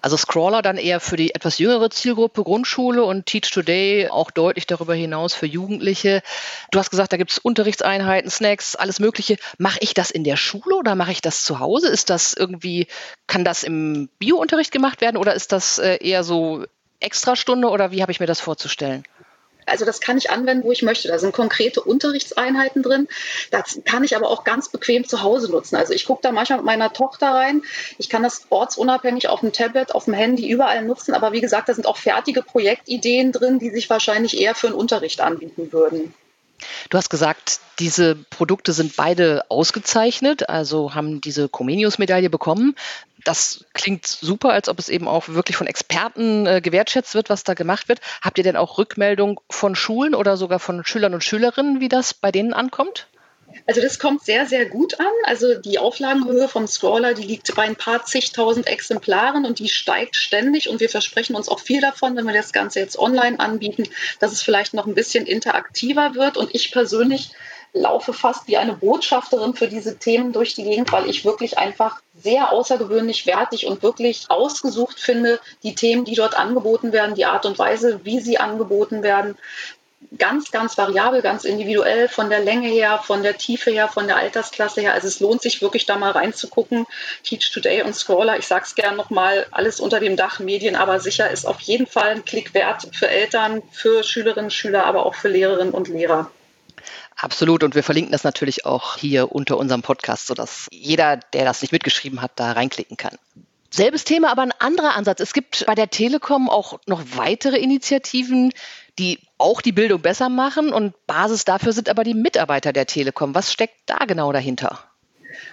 Also 0.00 0.16
Scrawler 0.16 0.62
dann 0.62 0.76
eher 0.76 1.00
für 1.00 1.16
die 1.16 1.34
etwas 1.34 1.58
jüngere 1.58 1.90
Zielgruppe 1.90 2.42
Grundschule 2.42 3.04
und 3.04 3.26
Teach 3.26 3.50
Today 3.50 4.08
auch 4.08 4.30
deutlich 4.30 4.66
darüber 4.66 4.94
hinaus 4.94 5.34
für 5.34 5.46
Jugendliche. 5.46 6.22
Du 6.70 6.78
hast 6.78 6.90
gesagt, 6.90 7.12
da 7.12 7.16
gibt 7.16 7.30
es 7.30 7.38
Unterrichtseinheiten, 7.38 8.30
Snacks, 8.30 8.76
alles 8.76 9.00
Mögliche. 9.00 9.36
Mache 9.58 9.78
ich 9.80 9.94
das 9.94 10.10
in 10.10 10.24
der 10.24 10.36
Schule 10.36 10.76
oder 10.76 10.94
mache 10.94 11.12
ich 11.12 11.20
das 11.20 11.44
zu 11.44 11.58
Hause? 11.60 11.88
Ist 11.88 12.10
das 12.10 12.34
irgendwie, 12.34 12.86
kann 13.26 13.44
das 13.44 13.62
im 13.62 14.08
Biounterricht 14.18 14.72
gemacht 14.72 15.00
werden 15.00 15.16
oder 15.16 15.34
ist 15.34 15.52
das 15.52 15.78
äh, 15.78 15.96
eher 15.96 16.24
so 16.24 16.64
Extrastunde 17.00 17.68
oder 17.68 17.90
wie 17.90 18.02
habe 18.02 18.12
ich 18.12 18.20
mir 18.20 18.26
das 18.26 18.40
vorzustellen? 18.40 19.04
Also 19.66 19.84
das 19.84 20.00
kann 20.00 20.18
ich 20.18 20.30
anwenden, 20.30 20.64
wo 20.64 20.72
ich 20.72 20.82
möchte. 20.82 21.08
Da 21.08 21.18
sind 21.18 21.32
konkrete 21.32 21.80
Unterrichtseinheiten 21.80 22.82
drin. 22.82 23.08
Das 23.50 23.80
kann 23.84 24.04
ich 24.04 24.16
aber 24.16 24.28
auch 24.28 24.44
ganz 24.44 24.68
bequem 24.68 25.06
zu 25.06 25.22
Hause 25.22 25.50
nutzen. 25.50 25.76
Also 25.76 25.92
ich 25.92 26.04
gucke 26.04 26.22
da 26.22 26.32
manchmal 26.32 26.58
mit 26.58 26.66
meiner 26.66 26.92
Tochter 26.92 27.28
rein. 27.28 27.62
Ich 27.98 28.08
kann 28.08 28.22
das 28.22 28.46
ortsunabhängig 28.50 29.28
auf 29.28 29.40
dem 29.40 29.52
Tablet, 29.52 29.94
auf 29.94 30.06
dem 30.06 30.14
Handy 30.14 30.48
überall 30.48 30.84
nutzen. 30.84 31.14
Aber 31.14 31.32
wie 31.32 31.40
gesagt, 31.40 31.68
da 31.68 31.74
sind 31.74 31.86
auch 31.86 31.96
fertige 31.96 32.42
Projektideen 32.42 33.32
drin, 33.32 33.58
die 33.58 33.70
sich 33.70 33.88
wahrscheinlich 33.90 34.40
eher 34.40 34.54
für 34.54 34.68
einen 34.68 34.76
Unterricht 34.76 35.20
anbieten 35.20 35.72
würden. 35.72 36.14
Du 36.90 36.98
hast 36.98 37.10
gesagt, 37.10 37.60
diese 37.78 38.14
Produkte 38.14 38.72
sind 38.72 38.96
beide 38.96 39.44
ausgezeichnet, 39.48 40.48
also 40.48 40.94
haben 40.94 41.20
diese 41.20 41.48
Comenius-Medaille 41.48 42.30
bekommen. 42.30 42.74
Das 43.24 43.64
klingt 43.72 44.06
super, 44.06 44.50
als 44.50 44.68
ob 44.68 44.78
es 44.78 44.88
eben 44.88 45.06
auch 45.06 45.28
wirklich 45.28 45.56
von 45.56 45.66
Experten 45.66 46.46
äh, 46.46 46.60
gewertschätzt 46.60 47.14
wird, 47.14 47.30
was 47.30 47.44
da 47.44 47.54
gemacht 47.54 47.88
wird. 47.88 48.00
Habt 48.20 48.38
ihr 48.38 48.44
denn 48.44 48.56
auch 48.56 48.78
Rückmeldung 48.78 49.40
von 49.48 49.74
Schulen 49.74 50.14
oder 50.14 50.36
sogar 50.36 50.58
von 50.58 50.84
Schülern 50.84 51.14
und 51.14 51.22
Schülerinnen, 51.22 51.80
wie 51.80 51.88
das 51.88 52.14
bei 52.14 52.32
denen 52.32 52.52
ankommt? 52.52 53.06
Also 53.66 53.80
das 53.80 53.98
kommt 53.98 54.24
sehr, 54.24 54.46
sehr 54.46 54.66
gut 54.66 54.98
an. 55.00 55.06
Also 55.24 55.54
die 55.54 55.78
Auflagenhöhe 55.78 56.48
vom 56.48 56.66
Scroller, 56.66 57.14
die 57.14 57.22
liegt 57.22 57.54
bei 57.54 57.62
ein 57.62 57.76
paar 57.76 58.04
zigtausend 58.04 58.66
Exemplaren 58.66 59.44
und 59.44 59.58
die 59.58 59.68
steigt 59.68 60.16
ständig 60.16 60.68
und 60.68 60.80
wir 60.80 60.88
versprechen 60.88 61.36
uns 61.36 61.48
auch 61.48 61.60
viel 61.60 61.80
davon, 61.80 62.16
wenn 62.16 62.26
wir 62.26 62.34
das 62.34 62.52
Ganze 62.52 62.80
jetzt 62.80 62.98
online 62.98 63.40
anbieten, 63.40 63.88
dass 64.20 64.32
es 64.32 64.42
vielleicht 64.42 64.74
noch 64.74 64.86
ein 64.86 64.94
bisschen 64.94 65.26
interaktiver 65.26 66.14
wird. 66.14 66.36
Und 66.36 66.54
ich 66.54 66.72
persönlich 66.72 67.30
laufe 67.74 68.12
fast 68.12 68.48
wie 68.48 68.58
eine 68.58 68.74
Botschafterin 68.74 69.54
für 69.54 69.68
diese 69.68 69.96
Themen 69.96 70.32
durch 70.32 70.54
die 70.54 70.64
Gegend, 70.64 70.92
weil 70.92 71.08
ich 71.08 71.24
wirklich 71.24 71.56
einfach 71.56 72.02
sehr 72.14 72.52
außergewöhnlich 72.52 73.26
wertig 73.26 73.66
und 73.66 73.82
wirklich 73.82 74.26
ausgesucht 74.28 75.00
finde, 75.00 75.40
die 75.62 75.74
Themen, 75.74 76.04
die 76.04 76.14
dort 76.14 76.38
angeboten 76.38 76.92
werden, 76.92 77.14
die 77.14 77.24
Art 77.24 77.46
und 77.46 77.58
Weise, 77.58 78.00
wie 78.04 78.20
sie 78.20 78.38
angeboten 78.38 79.02
werden, 79.02 79.36
ganz, 80.18 80.50
ganz 80.50 80.76
variabel, 80.76 81.22
ganz 81.22 81.44
individuell 81.44 82.08
von 82.08 82.30
der 82.30 82.40
Länge 82.40 82.68
her, 82.68 83.00
von 83.04 83.22
der 83.22 83.38
Tiefe 83.38 83.70
her, 83.70 83.88
von 83.88 84.06
der 84.06 84.16
Altersklasse 84.16 84.80
her. 84.80 84.94
Also 84.94 85.08
es 85.08 85.20
lohnt 85.20 85.42
sich 85.42 85.62
wirklich 85.62 85.86
da 85.86 85.96
mal 85.96 86.12
reinzugucken. 86.12 86.86
Teach 87.22 87.50
Today 87.52 87.82
und 87.82 87.94
Scroller, 87.94 88.38
ich 88.38 88.46
sage 88.46 88.64
es 88.66 88.74
gerne 88.74 88.96
nochmal, 88.96 89.46
alles 89.50 89.80
unter 89.80 90.00
dem 90.00 90.16
Dach 90.16 90.38
Medien, 90.38 90.76
aber 90.76 91.00
sicher 91.00 91.30
ist 91.30 91.46
auf 91.46 91.60
jeden 91.60 91.86
Fall 91.86 92.10
ein 92.10 92.24
Klick 92.24 92.54
wert 92.54 92.88
für 92.92 93.08
Eltern, 93.08 93.62
für 93.72 94.02
Schülerinnen, 94.02 94.50
Schüler, 94.50 94.86
aber 94.86 95.06
auch 95.06 95.14
für 95.14 95.28
Lehrerinnen 95.28 95.74
und 95.74 95.88
Lehrer. 95.88 96.30
Absolut. 97.16 97.62
Und 97.62 97.74
wir 97.74 97.82
verlinken 97.82 98.12
das 98.12 98.24
natürlich 98.24 98.66
auch 98.66 98.96
hier 98.96 99.32
unter 99.32 99.56
unserem 99.56 99.82
Podcast, 99.82 100.26
sodass 100.26 100.66
jeder, 100.72 101.16
der 101.16 101.44
das 101.44 101.62
nicht 101.62 101.72
mitgeschrieben 101.72 102.20
hat, 102.20 102.32
da 102.36 102.52
reinklicken 102.52 102.96
kann. 102.96 103.16
Selbes 103.74 104.04
Thema, 104.04 104.30
aber 104.30 104.42
ein 104.42 104.52
anderer 104.58 104.96
Ansatz. 104.96 105.20
Es 105.20 105.32
gibt 105.32 105.64
bei 105.66 105.74
der 105.74 105.88
Telekom 105.88 106.50
auch 106.50 106.78
noch 106.86 107.02
weitere 107.14 107.56
Initiativen, 107.56 108.52
die 108.98 109.18
auch 109.38 109.62
die 109.62 109.72
Bildung 109.72 110.02
besser 110.02 110.28
machen 110.28 110.72
und 110.72 110.94
Basis 111.06 111.46
dafür 111.46 111.72
sind 111.72 111.88
aber 111.88 112.04
die 112.04 112.12
Mitarbeiter 112.12 112.74
der 112.74 112.86
Telekom. 112.86 113.34
Was 113.34 113.50
steckt 113.50 113.74
da 113.86 114.04
genau 114.04 114.30
dahinter? 114.30 114.91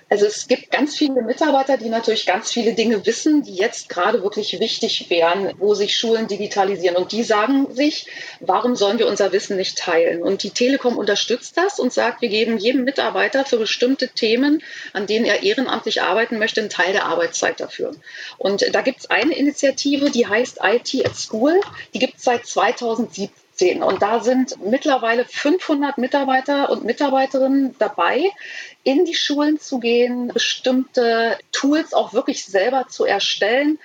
Also 0.10 0.26
es 0.26 0.48
gibt 0.48 0.72
ganz 0.72 0.98
viele 0.98 1.22
Mitarbeiter, 1.22 1.78
die 1.78 1.90
natürlich 1.90 2.26
ganz 2.26 2.52
viele 2.52 2.74
Dinge 2.74 3.06
wissen, 3.06 3.44
die 3.44 3.54
jetzt 3.54 3.90
gerade 3.90 4.24
wirklich 4.24 4.60
wichtig 4.60 5.08
wären, 5.10 5.54
wo 5.60 5.76
sich 5.76 5.96
Schulen 5.96 6.28
digitalisieren. 6.28 6.98
Und 6.98 7.12
die 7.12 7.24
sagen 7.24 7.74
sich, 7.76 8.08
warum 8.40 8.76
sollen 8.76 8.98
wir 8.98 9.08
unser 9.08 9.32
Wissen 9.32 9.56
nicht 9.56 9.78
teilen? 9.78 10.24
Und 10.24 10.42
die 10.42 10.50
Telekom 10.50 10.98
unterstützt 10.98 11.58
das 11.58 11.80
und 11.80 11.94
sagt, 11.94 12.24
wir 12.24 12.30
geben 12.30 12.58
jedem 12.58 12.86
Mitarbeiter 12.86 13.46
für 13.46 13.58
bestimmte 13.58 14.10
Themen, 14.10 14.64
an 14.94 15.06
denen 15.06 15.26
er 15.26 15.44
ehrenamtlich 15.44 16.02
arbeiten 16.02 16.40
möchte, 16.40 16.62
einen 16.62 16.72
Teil 16.72 16.92
der 16.94 17.06
Arbeitszeit 17.06 17.60
dafür. 17.60 17.92
Und 18.40 18.66
da 18.74 18.82
gibt 18.82 19.02
es 19.02 19.10
eine 19.12 19.36
Initiative, 19.36 20.10
die 20.10 20.26
heißt 20.26 20.60
IT 20.64 21.06
at 21.06 21.16
School. 21.16 21.60
Die 21.94 22.00
gibt 22.00 22.18
es 22.18 22.24
seit 22.24 22.48
2017. 22.48 23.30
2017. 23.60 23.84
Und 23.84 24.02
da 24.02 24.22
sind 24.22 24.64
mittlerweile 24.64 25.26
500 25.26 25.98
Mitarbeiter 25.98 26.70
und 26.70 26.84
Mitarbeiterinnen 26.84 27.76
dabei, 27.78 28.32
in 28.84 29.06
die 29.06 29.16
Schulen 29.16 29.60
zu 29.60 29.80
gehen, 29.80 30.30
bestimmte 30.30 31.38
Tools 31.52 31.94
auch 31.94 32.14
wirklich 32.14 32.46
selber 32.46 32.88
zu 32.88 33.06
erstellen, 33.06 33.80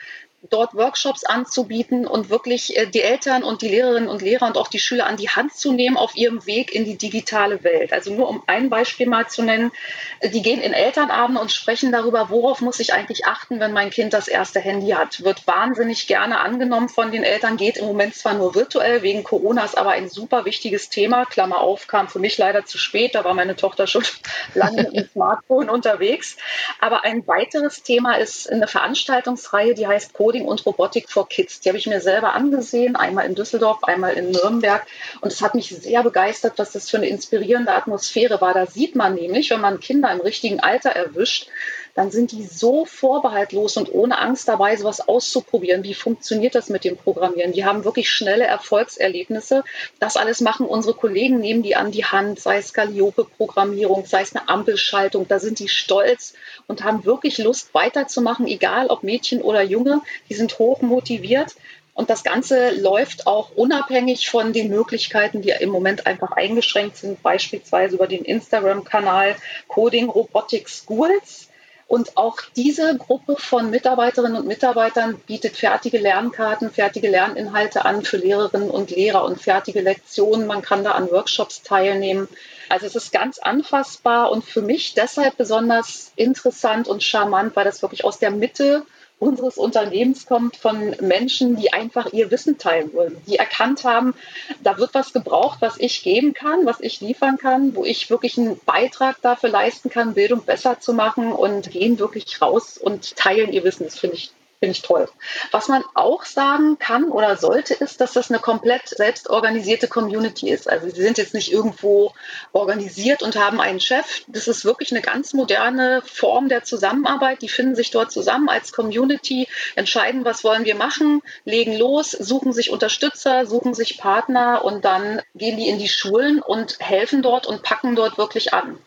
dort 0.51 0.75
Workshops 0.75 1.25
anzubieten 1.25 2.07
und 2.07 2.31
wirklich 2.31 2.77
äh, 2.77 2.87
die 2.87 3.03
Eltern 3.03 3.43
und 3.43 3.63
die 3.63 3.69
Lehrerinnen 3.69 4.09
und 4.09 4.23
Lehrer 4.23 4.47
und 4.47 4.57
auch 4.57 4.69
die 4.69 4.79
Schüler 4.79 5.07
an 5.07 5.17
die 5.17 5.29
Hand 5.29 5.55
zu 5.55 5.73
nehmen 5.73 5.97
auf 5.97 6.17
ihrem 6.17 6.47
Weg 6.47 6.75
in 6.75 6.85
die 6.85 6.97
digitale 6.97 7.65
Welt. 7.65 7.93
Also 7.93 8.13
nur 8.15 8.29
um 8.29 8.43
ein 8.47 8.69
Beispiel 8.71 9.09
mal 9.09 9.29
zu 9.29 9.43
nennen, 9.43 9.73
äh, 10.21 10.29
die 10.29 10.43
gehen 10.43 10.61
in 10.61 10.73
Elternabende 10.73 11.41
und 11.41 11.53
sprechen 11.53 11.93
darüber, 11.93 12.31
worauf 12.31 12.61
muss 12.61 12.81
ich 12.81 12.93
eigentlich 12.93 13.27
achten, 13.27 13.61
wenn 13.61 13.73
mein 13.73 13.91
Kind 13.91 14.13
das 14.13 14.29
erste 14.29 14.61
Handy 14.61 14.91
hat. 14.91 15.25
Wird 15.25 15.47
wahnsinnig 15.47 16.07
gerne 16.07 16.41
angenommen 16.41 16.89
von 16.89 17.11
den 17.11 17.23
Eltern, 17.23 17.57
geht 17.57 17.77
im 17.77 17.87
Moment 17.87 18.15
zwar 18.15 18.35
nur 18.35 18.55
virtuell, 18.55 19.03
wegen 19.03 19.25
Corona 19.25 19.65
ist 19.65 19.79
aber 19.79 19.91
ein 19.91 20.09
super 20.09 20.45
wichtiges 20.45 20.91
Thema. 20.91 21.25
Klammer 21.25 21.59
auf, 21.59 21.87
kam 21.87 22.09
für 22.09 22.19
mich 22.19 22.37
leider 22.39 22.65
zu 22.65 22.79
spät, 22.79 23.15
da 23.15 23.25
war 23.25 23.35
meine 23.35 23.57
Tochter 23.57 23.87
schon 23.87 24.05
lange 24.55 24.83
mit 24.83 24.97
dem 24.97 25.09
Smartphone 25.11 25.71
unterwegs. 25.71 26.37
Aber 26.81 27.05
ein 27.05 27.27
weiteres 27.27 27.83
Thema 27.83 28.15
ist 28.17 28.51
eine 28.51 28.69
Veranstaltungsreihe, 28.69 29.75
die 29.75 29.87
heißt 29.87 30.13
Code 30.13 30.34
Coding 30.35 30.47
und 30.47 30.67
Robotik 30.67 31.09
for 31.09 31.29
Kids. 31.29 31.61
Die 31.61 31.69
habe 31.69 31.79
ich 31.79 31.87
mir 31.87 32.01
selber 32.01 32.35
angesehen, 32.35 32.97
einmal 32.97 33.27
in 33.27 33.37
Düsseldorf, 33.37 33.85
einmal 33.85 34.15
in 34.15 34.33
Nürnberg. 34.33 34.85
Und 35.21 35.33
es 35.33 35.41
hat 35.41 35.55
mich 35.55 35.69
sehr 35.69 36.03
begeistert, 36.03 36.55
was 36.57 36.73
das 36.73 36.91
für 36.91 36.97
eine 36.97 37.07
inspirierende 37.07 37.73
Atmosphäre 37.73 38.41
war. 38.41 38.53
Da 38.53 38.67
sieht 38.67 38.97
man 38.97 39.15
nämlich, 39.15 39.51
wenn 39.51 39.61
man 39.61 39.79
Kinder 39.79 40.11
im 40.11 40.21
richtigen 40.21 40.59
Alter 40.59 40.91
erwischt, 40.91 41.49
dann 41.95 42.11
sind 42.11 42.33
die 42.33 42.45
so 42.45 42.85
vorbehaltlos 42.85 43.77
und 43.77 43.93
ohne 43.93 44.19
Angst 44.19 44.49
dabei, 44.49 44.77
sowas 44.77 45.07
auszuprobieren. 45.09 45.85
Wie 45.85 45.95
funktioniert 45.95 46.55
das 46.55 46.69
mit 46.69 46.85
dem 46.85 46.97
Programmieren? 46.97 47.53
Die 47.53 47.65
haben 47.65 47.85
wirklich 47.85 48.11
schnelle 48.11 48.45
Erfolgserlebnisse. 48.45 49.63
Das 50.01 50.17
alles 50.17 50.41
machen 50.41 50.67
unsere 50.67 50.95
Kollegen, 50.95 51.39
nehmen 51.39 51.63
die 51.63 51.77
an 51.77 51.93
die 51.93 52.05
Hand, 52.05 52.41
sei 52.41 52.59
es 52.59 52.73
Calliope-Programmierung, 52.73 54.07
sei 54.07 54.23
es 54.23 54.35
eine 54.35 54.49
Ampelschaltung. 54.49 55.29
Da 55.29 55.39
sind 55.39 55.61
die 55.61 55.69
stolz 55.69 56.35
und 56.67 56.83
haben 56.83 57.05
wirklich 57.05 57.39
Lust 57.39 57.73
weiterzumachen, 57.75 58.47
egal 58.49 58.89
ob 58.89 59.05
Mädchen 59.05 59.41
oder 59.41 59.63
Junge. 59.63 60.01
Die 60.29 60.35
sind 60.35 60.59
hoch 60.59 60.83
motiviert. 60.83 61.55
Und 61.95 62.11
das 62.11 62.25
Ganze 62.25 62.71
läuft 62.71 63.29
auch 63.29 63.53
unabhängig 63.55 64.29
von 64.29 64.53
den 64.53 64.69
Möglichkeiten, 64.69 65.43
die 65.43 65.51
im 65.51 65.71
Moment 65.71 66.09
einfach 66.09 66.33
eingeschränkt 66.33 66.97
sind, 66.97 67.23
beispielsweise 67.23 67.95
über 67.95 68.09
den 68.09 68.25
Instagram-Kanal 68.25 69.37
Coding 69.69 70.09
Robotics 70.09 70.85
Schools. 70.85 71.51
Und 71.87 72.17
auch 72.17 72.39
diese 72.57 72.97
Gruppe 72.97 73.37
von 73.37 73.71
Mitarbeiterinnen 73.71 74.37
und 74.37 74.47
Mitarbeitern 74.47 75.21
bietet 75.27 75.57
fertige 75.57 75.99
Lernkarten, 75.99 76.71
fertige 76.71 77.11
Lerninhalte 77.11 77.85
an 77.85 78.03
für 78.03 78.17
Lehrerinnen 78.17 78.71
und 78.71 78.91
Lehrer 78.91 79.25
und 79.25 79.41
fertige 79.41 79.81
Lektionen. 79.81 80.47
Man 80.47 80.63
kann 80.63 80.83
da 80.83 80.93
an 80.93 81.11
Workshops 81.11 81.63
teilnehmen. 81.63 82.29
Also 82.69 82.87
es 82.87 82.97
ist 82.97 83.13
ganz 83.13 83.39
anfassbar 83.39 84.31
und 84.31 84.45
für 84.45 84.63
mich 84.63 84.95
deshalb 84.95 85.37
besonders 85.37 86.13
interessant 86.17 86.89
und 86.89 87.03
charmant, 87.03 87.55
weil 87.55 87.65
das 87.65 87.83
wirklich 87.83 88.05
aus 88.05 88.19
der 88.19 88.31
Mitte 88.31 88.87
unseres 89.19 89.57
Unternehmens 89.57 90.27
kommt 90.27 90.57
von 90.57 90.95
Menschen, 91.01 91.57
die 91.57 91.73
einfach 91.73 92.13
ihr 92.13 92.31
Wissen 92.31 92.59
teilen 92.59 92.93
wollen, 92.93 93.17
die 93.27 93.37
erkannt 93.37 93.85
haben, 93.85 94.15
da 94.63 94.79
wird 94.79 94.95
was 94.95 95.13
gebraucht, 95.13 95.59
was 95.61 95.79
ich 95.79 96.03
geben 96.03 96.35
kann, 96.35 96.67
was 96.67 96.81
ich 96.81 97.01
liefern 97.01 97.39
kann, 97.39 97.75
wo 97.75 97.85
ich 97.85 98.11
wirklich 98.11 98.39
einen 98.39 98.59
Beitrag 98.67 99.21
dafür 99.23 99.51
leisten 99.51 99.91
kann, 99.91 100.15
Bildung 100.15 100.45
besser 100.45 100.81
zu 100.81 100.93
machen 100.93 101.33
und 101.33 101.71
gehen 101.71 101.99
wirklich 101.99 102.41
raus 102.43 102.77
und 102.79 103.17
teilen 103.17 103.53
ihr 103.53 103.65
Wissen. 103.65 103.85
Das 103.85 103.99
finde 103.99 104.17
ich 104.17 104.33
Finde 104.65 104.79
ich 104.79 104.83
toll. 104.83 105.11
Was 105.51 105.69
man 105.69 105.85
auch 105.93 106.25
sagen 106.25 106.79
kann 106.79 107.11
oder 107.11 107.37
sollte, 107.37 107.75
ist, 107.75 108.01
dass 108.01 108.15
das 108.15 108.31
eine 108.31 108.41
komplett 108.41 108.89
selbstorganisierte 108.89 109.89
Community 109.89 110.49
ist. 110.49 110.71
Also 110.71 110.89
sie 110.89 111.03
sind 111.03 111.19
jetzt 111.19 111.35
nicht 111.35 111.53
irgendwo 111.53 112.15
organisiert 112.55 113.23
und 113.23 113.37
haben 113.37 113.61
einen 113.61 113.79
Chef. 113.79 114.23
Das 114.27 114.49
ist 114.49 114.65
wirklich 114.65 114.91
eine 114.91 115.03
ganz 115.03 115.35
moderne 115.35 116.01
Form 116.07 116.49
der 116.49 116.65
Zusammenarbeit. 116.65 117.43
Die 117.43 117.51
finden 117.51 117.75
sich 117.75 117.91
dort 117.91 118.11
zusammen 118.11 118.49
als 118.49 118.73
Community, 118.73 119.49
entscheiden, 119.75 120.25
was 120.25 120.45
wollen 120.45 120.65
wir 120.65 120.77
machen, 120.77 121.21
legen 121.45 121.77
los, 121.77 122.13
suchen 122.13 122.55
sich 122.55 122.71
Unterstützer, 122.71 123.45
suchen 123.45 123.75
sich 123.75 123.99
Partner 123.99 124.65
und 124.65 124.87
dann 124.87 125.21
gehen 125.35 125.59
die 125.59 125.69
in 125.69 125.79
die 125.79 125.91
Schulen 125.91 126.41
und 126.41 126.79
helfen 126.81 127.21
dort 127.21 127.47
und 127.47 127.63
packen 127.63 127.97
dort 127.97 128.17
wirklich 128.17 128.55
an. 128.55 128.79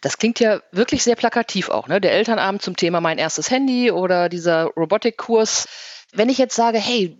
Das 0.00 0.18
klingt 0.18 0.40
ja 0.40 0.60
wirklich 0.72 1.02
sehr 1.02 1.16
plakativ 1.16 1.68
auch, 1.68 1.88
ne? 1.88 2.00
Der 2.00 2.12
Elternabend 2.12 2.62
zum 2.62 2.76
Thema 2.76 3.00
mein 3.00 3.18
erstes 3.18 3.50
Handy 3.50 3.90
oder 3.90 4.28
dieser 4.28 4.64
Robotikkurs. 4.64 5.66
Wenn 6.12 6.28
ich 6.28 6.38
jetzt 6.38 6.56
sage, 6.56 6.78
hey, 6.78 7.18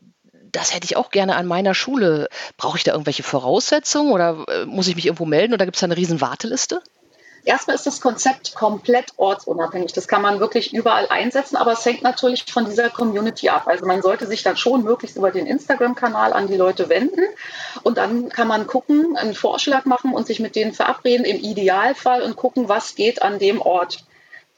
das 0.52 0.74
hätte 0.74 0.84
ich 0.84 0.96
auch 0.96 1.10
gerne 1.10 1.36
an 1.36 1.46
meiner 1.46 1.74
Schule. 1.74 2.28
Brauche 2.56 2.76
ich 2.76 2.84
da 2.84 2.92
irgendwelche 2.92 3.22
Voraussetzungen 3.22 4.12
oder 4.12 4.44
äh, 4.48 4.64
muss 4.64 4.88
ich 4.88 4.96
mich 4.96 5.06
irgendwo 5.06 5.26
melden 5.26 5.54
oder 5.54 5.64
gibt 5.64 5.76
es 5.76 5.80
da 5.80 5.86
eine 5.86 5.96
riesen 5.96 6.20
Warteliste? 6.20 6.82
Erstmal 7.44 7.76
ist 7.76 7.86
das 7.86 8.00
Konzept 8.00 8.54
komplett 8.54 9.12
ortsunabhängig. 9.16 9.92
Das 9.92 10.08
kann 10.08 10.22
man 10.22 10.40
wirklich 10.40 10.74
überall 10.74 11.06
einsetzen, 11.08 11.56
aber 11.56 11.72
es 11.72 11.84
hängt 11.84 12.02
natürlich 12.02 12.44
von 12.50 12.66
dieser 12.66 12.90
Community 12.90 13.48
ab. 13.48 13.66
Also 13.66 13.86
man 13.86 14.02
sollte 14.02 14.26
sich 14.26 14.42
dann 14.42 14.56
schon 14.56 14.84
möglichst 14.84 15.16
über 15.16 15.30
den 15.30 15.46
Instagram-Kanal 15.46 16.32
an 16.32 16.48
die 16.48 16.56
Leute 16.56 16.88
wenden 16.88 17.24
und 17.82 17.98
dann 17.98 18.28
kann 18.28 18.48
man 18.48 18.66
gucken, 18.66 19.16
einen 19.16 19.34
Vorschlag 19.34 19.86
machen 19.86 20.12
und 20.12 20.26
sich 20.26 20.40
mit 20.40 20.54
denen 20.54 20.72
verabreden 20.72 21.24
im 21.24 21.38
Idealfall 21.38 22.22
und 22.22 22.36
gucken, 22.36 22.68
was 22.68 22.94
geht 22.94 23.22
an 23.22 23.38
dem 23.38 23.60
Ort. 23.60 24.04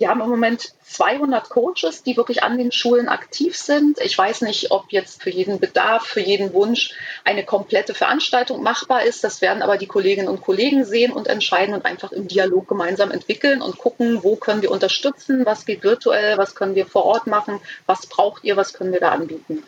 Wir 0.03 0.09
haben 0.09 0.21
im 0.21 0.31
Moment 0.31 0.73
200 0.83 1.49
Coaches, 1.49 2.03
die 2.03 2.17
wirklich 2.17 2.43
an 2.43 2.59
den 2.59 2.73
Schulen 2.73 3.09
aktiv 3.09 3.57
sind. 3.57 4.01
Ich 4.01 4.19
weiß 4.19 4.41
nicht, 4.41 4.73
ob 4.73 4.87
jetzt 4.91 5.23
für 5.23 5.31
jeden 5.31 5.61
Bedarf, 5.61 6.05
für 6.05 6.19
jeden 6.19 6.53
Wunsch 6.55 6.91
eine 7.23 7.45
komplette 7.45 7.95
Veranstaltung 7.95 8.65
machbar 8.65 9.05
ist. 9.05 9.23
Das 9.23 9.41
werden 9.43 9.63
aber 9.63 9.79
die 9.79 9.87
Kolleginnen 9.87 10.27
und 10.27 10.41
Kollegen 10.41 10.85
sehen 10.85 11.13
und 11.13 11.29
entscheiden 11.29 11.73
und 11.73 11.85
einfach 11.85 12.11
im 12.11 12.27
Dialog 12.27 12.67
gemeinsam 12.67 13.13
entwickeln 13.13 13.63
und 13.63 13.79
gucken, 13.79 14.25
wo 14.25 14.35
können 14.35 14.61
wir 14.61 14.73
unterstützen, 14.73 15.47
was 15.47 15.67
geht 15.67 15.85
virtuell, 15.85 16.37
was 16.37 16.57
können 16.57 16.75
wir 16.75 16.87
vor 16.87 17.05
Ort 17.05 17.29
machen, 17.29 17.61
was 17.87 18.09
braucht 18.09 18.43
ihr, 18.43 18.57
was 18.57 18.73
können 18.73 18.93
wir 18.93 18.99
da 18.99 19.13
anbieten. 19.13 19.63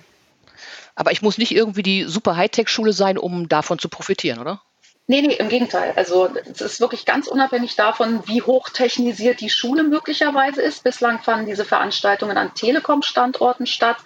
Aber 0.96 1.12
ich 1.12 1.22
muss 1.22 1.38
nicht 1.38 1.52
irgendwie 1.52 1.84
die 1.84 2.06
super 2.06 2.34
Hightech-Schule 2.34 2.92
sein, 2.92 3.18
um 3.18 3.48
davon 3.48 3.78
zu 3.78 3.88
profitieren, 3.88 4.40
oder? 4.40 4.60
Nee, 5.06 5.20
nee, 5.20 5.34
im 5.34 5.50
Gegenteil. 5.50 5.92
Also 5.96 6.30
es 6.50 6.62
ist 6.62 6.80
wirklich 6.80 7.04
ganz 7.04 7.26
unabhängig 7.26 7.76
davon, 7.76 8.26
wie 8.26 8.40
hoch 8.40 8.70
technisiert 8.70 9.42
die 9.42 9.50
Schule 9.50 9.82
möglicherweise 9.82 10.62
ist. 10.62 10.82
Bislang 10.82 11.20
fanden 11.22 11.44
diese 11.44 11.66
Veranstaltungen 11.66 12.38
an 12.38 12.54
Telekom-Standorten 12.54 13.66
statt, 13.66 13.98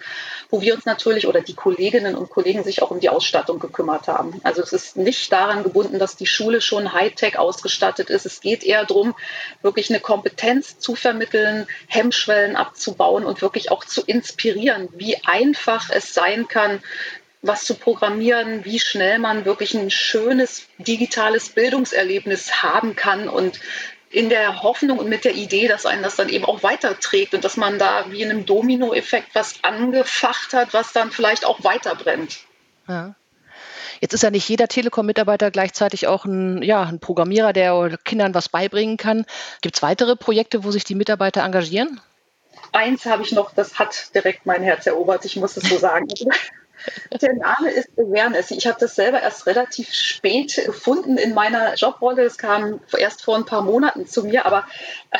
wo 0.49 0.59
wir 0.59 0.75
uns 0.75 0.83
natürlich 0.83 1.25
oder 1.25 1.39
die 1.39 1.53
Kolleginnen 1.53 2.15
und 2.15 2.29
Kollegen 2.29 2.65
sich 2.65 2.81
auch 2.81 2.91
um 2.91 2.99
die 2.99 3.09
Ausstattung 3.09 3.59
gekümmert 3.59 4.09
haben. 4.09 4.41
Also 4.43 4.61
es 4.61 4.73
ist 4.73 4.97
nicht 4.97 5.31
daran 5.31 5.63
gebunden, 5.63 5.99
dass 5.99 6.17
die 6.17 6.27
Schule 6.27 6.59
schon 6.59 6.91
Hightech 6.91 7.39
ausgestattet 7.39 8.09
ist. 8.09 8.25
Es 8.25 8.41
geht 8.41 8.65
eher 8.65 8.83
darum, 8.83 9.15
wirklich 9.61 9.89
eine 9.89 10.01
Kompetenz 10.01 10.79
zu 10.79 10.95
vermitteln, 10.95 11.65
Hemmschwellen 11.87 12.57
abzubauen 12.57 13.23
und 13.23 13.41
wirklich 13.41 13.71
auch 13.71 13.85
zu 13.85 14.01
inspirieren, 14.01 14.89
wie 14.97 15.15
einfach 15.23 15.89
es 15.91 16.13
sein 16.13 16.49
kann, 16.49 16.81
was 17.41 17.63
zu 17.63 17.75
programmieren, 17.75 18.65
wie 18.65 18.79
schnell 18.79 19.19
man 19.19 19.45
wirklich 19.45 19.73
ein 19.73 19.89
schönes 19.89 20.67
digitales 20.77 21.49
Bildungserlebnis 21.49 22.61
haben 22.63 22.95
kann 22.95 23.29
und 23.29 23.59
in 24.11 24.29
der 24.29 24.63
Hoffnung 24.63 24.97
und 24.97 25.07
mit 25.07 25.23
der 25.23 25.35
Idee, 25.35 25.67
dass 25.67 25.85
einen 25.85 26.01
das 26.01 26.15
dann 26.15 26.29
eben 26.29 26.45
auch 26.45 26.63
weiterträgt 26.63 27.33
und 27.35 27.43
dass 27.43 27.57
man 27.57 27.77
da 27.77 28.09
wie 28.09 28.23
in 28.23 28.31
einem 28.31 28.45
Dominoeffekt 28.45 29.35
was 29.35 29.63
angefacht 29.63 30.53
hat, 30.53 30.73
was 30.73 30.93
dann 30.93 31.11
vielleicht 31.11 31.45
auch 31.45 31.63
weiterbrennt. 31.63 32.39
Ja. 32.87 33.15
Jetzt 34.01 34.13
ist 34.13 34.23
ja 34.23 34.31
nicht 34.31 34.47
jeder 34.47 34.67
Telekom-Mitarbeiter 34.67 35.51
gleichzeitig 35.51 36.07
auch 36.07 36.25
ein, 36.25 36.63
ja, 36.63 36.83
ein 36.83 36.99
Programmierer, 36.99 37.53
der 37.53 37.97
Kindern 38.03 38.33
was 38.33 38.49
beibringen 38.49 38.97
kann. 38.97 39.25
Gibt 39.61 39.75
es 39.75 39.81
weitere 39.81 40.15
Projekte, 40.15 40.63
wo 40.63 40.71
sich 40.71 40.85
die 40.85 40.95
Mitarbeiter 40.95 41.43
engagieren? 41.43 41.99
Eins 42.71 43.05
habe 43.05 43.23
ich 43.23 43.31
noch, 43.31 43.53
das 43.53 43.77
hat 43.77 44.13
direkt 44.15 44.45
mein 44.45 44.63
Herz 44.63 44.87
erobert, 44.87 45.25
ich 45.25 45.35
muss 45.35 45.57
es 45.57 45.69
so 45.69 45.77
sagen. 45.77 46.07
Der 47.21 47.33
Name 47.33 47.71
ist 47.71 47.89
Awareness. 47.97 48.51
Ich 48.51 48.67
habe 48.67 48.77
das 48.79 48.95
selber 48.95 49.21
erst 49.21 49.45
relativ 49.45 49.93
spät 49.93 50.61
gefunden 50.65 51.17
in 51.17 51.33
meiner 51.33 51.73
Jobrolle. 51.75 52.23
Es 52.23 52.37
kam 52.37 52.79
erst 52.97 53.23
vor 53.23 53.35
ein 53.35 53.45
paar 53.45 53.61
Monaten 53.61 54.07
zu 54.07 54.23
mir, 54.23 54.45
aber 54.45 54.65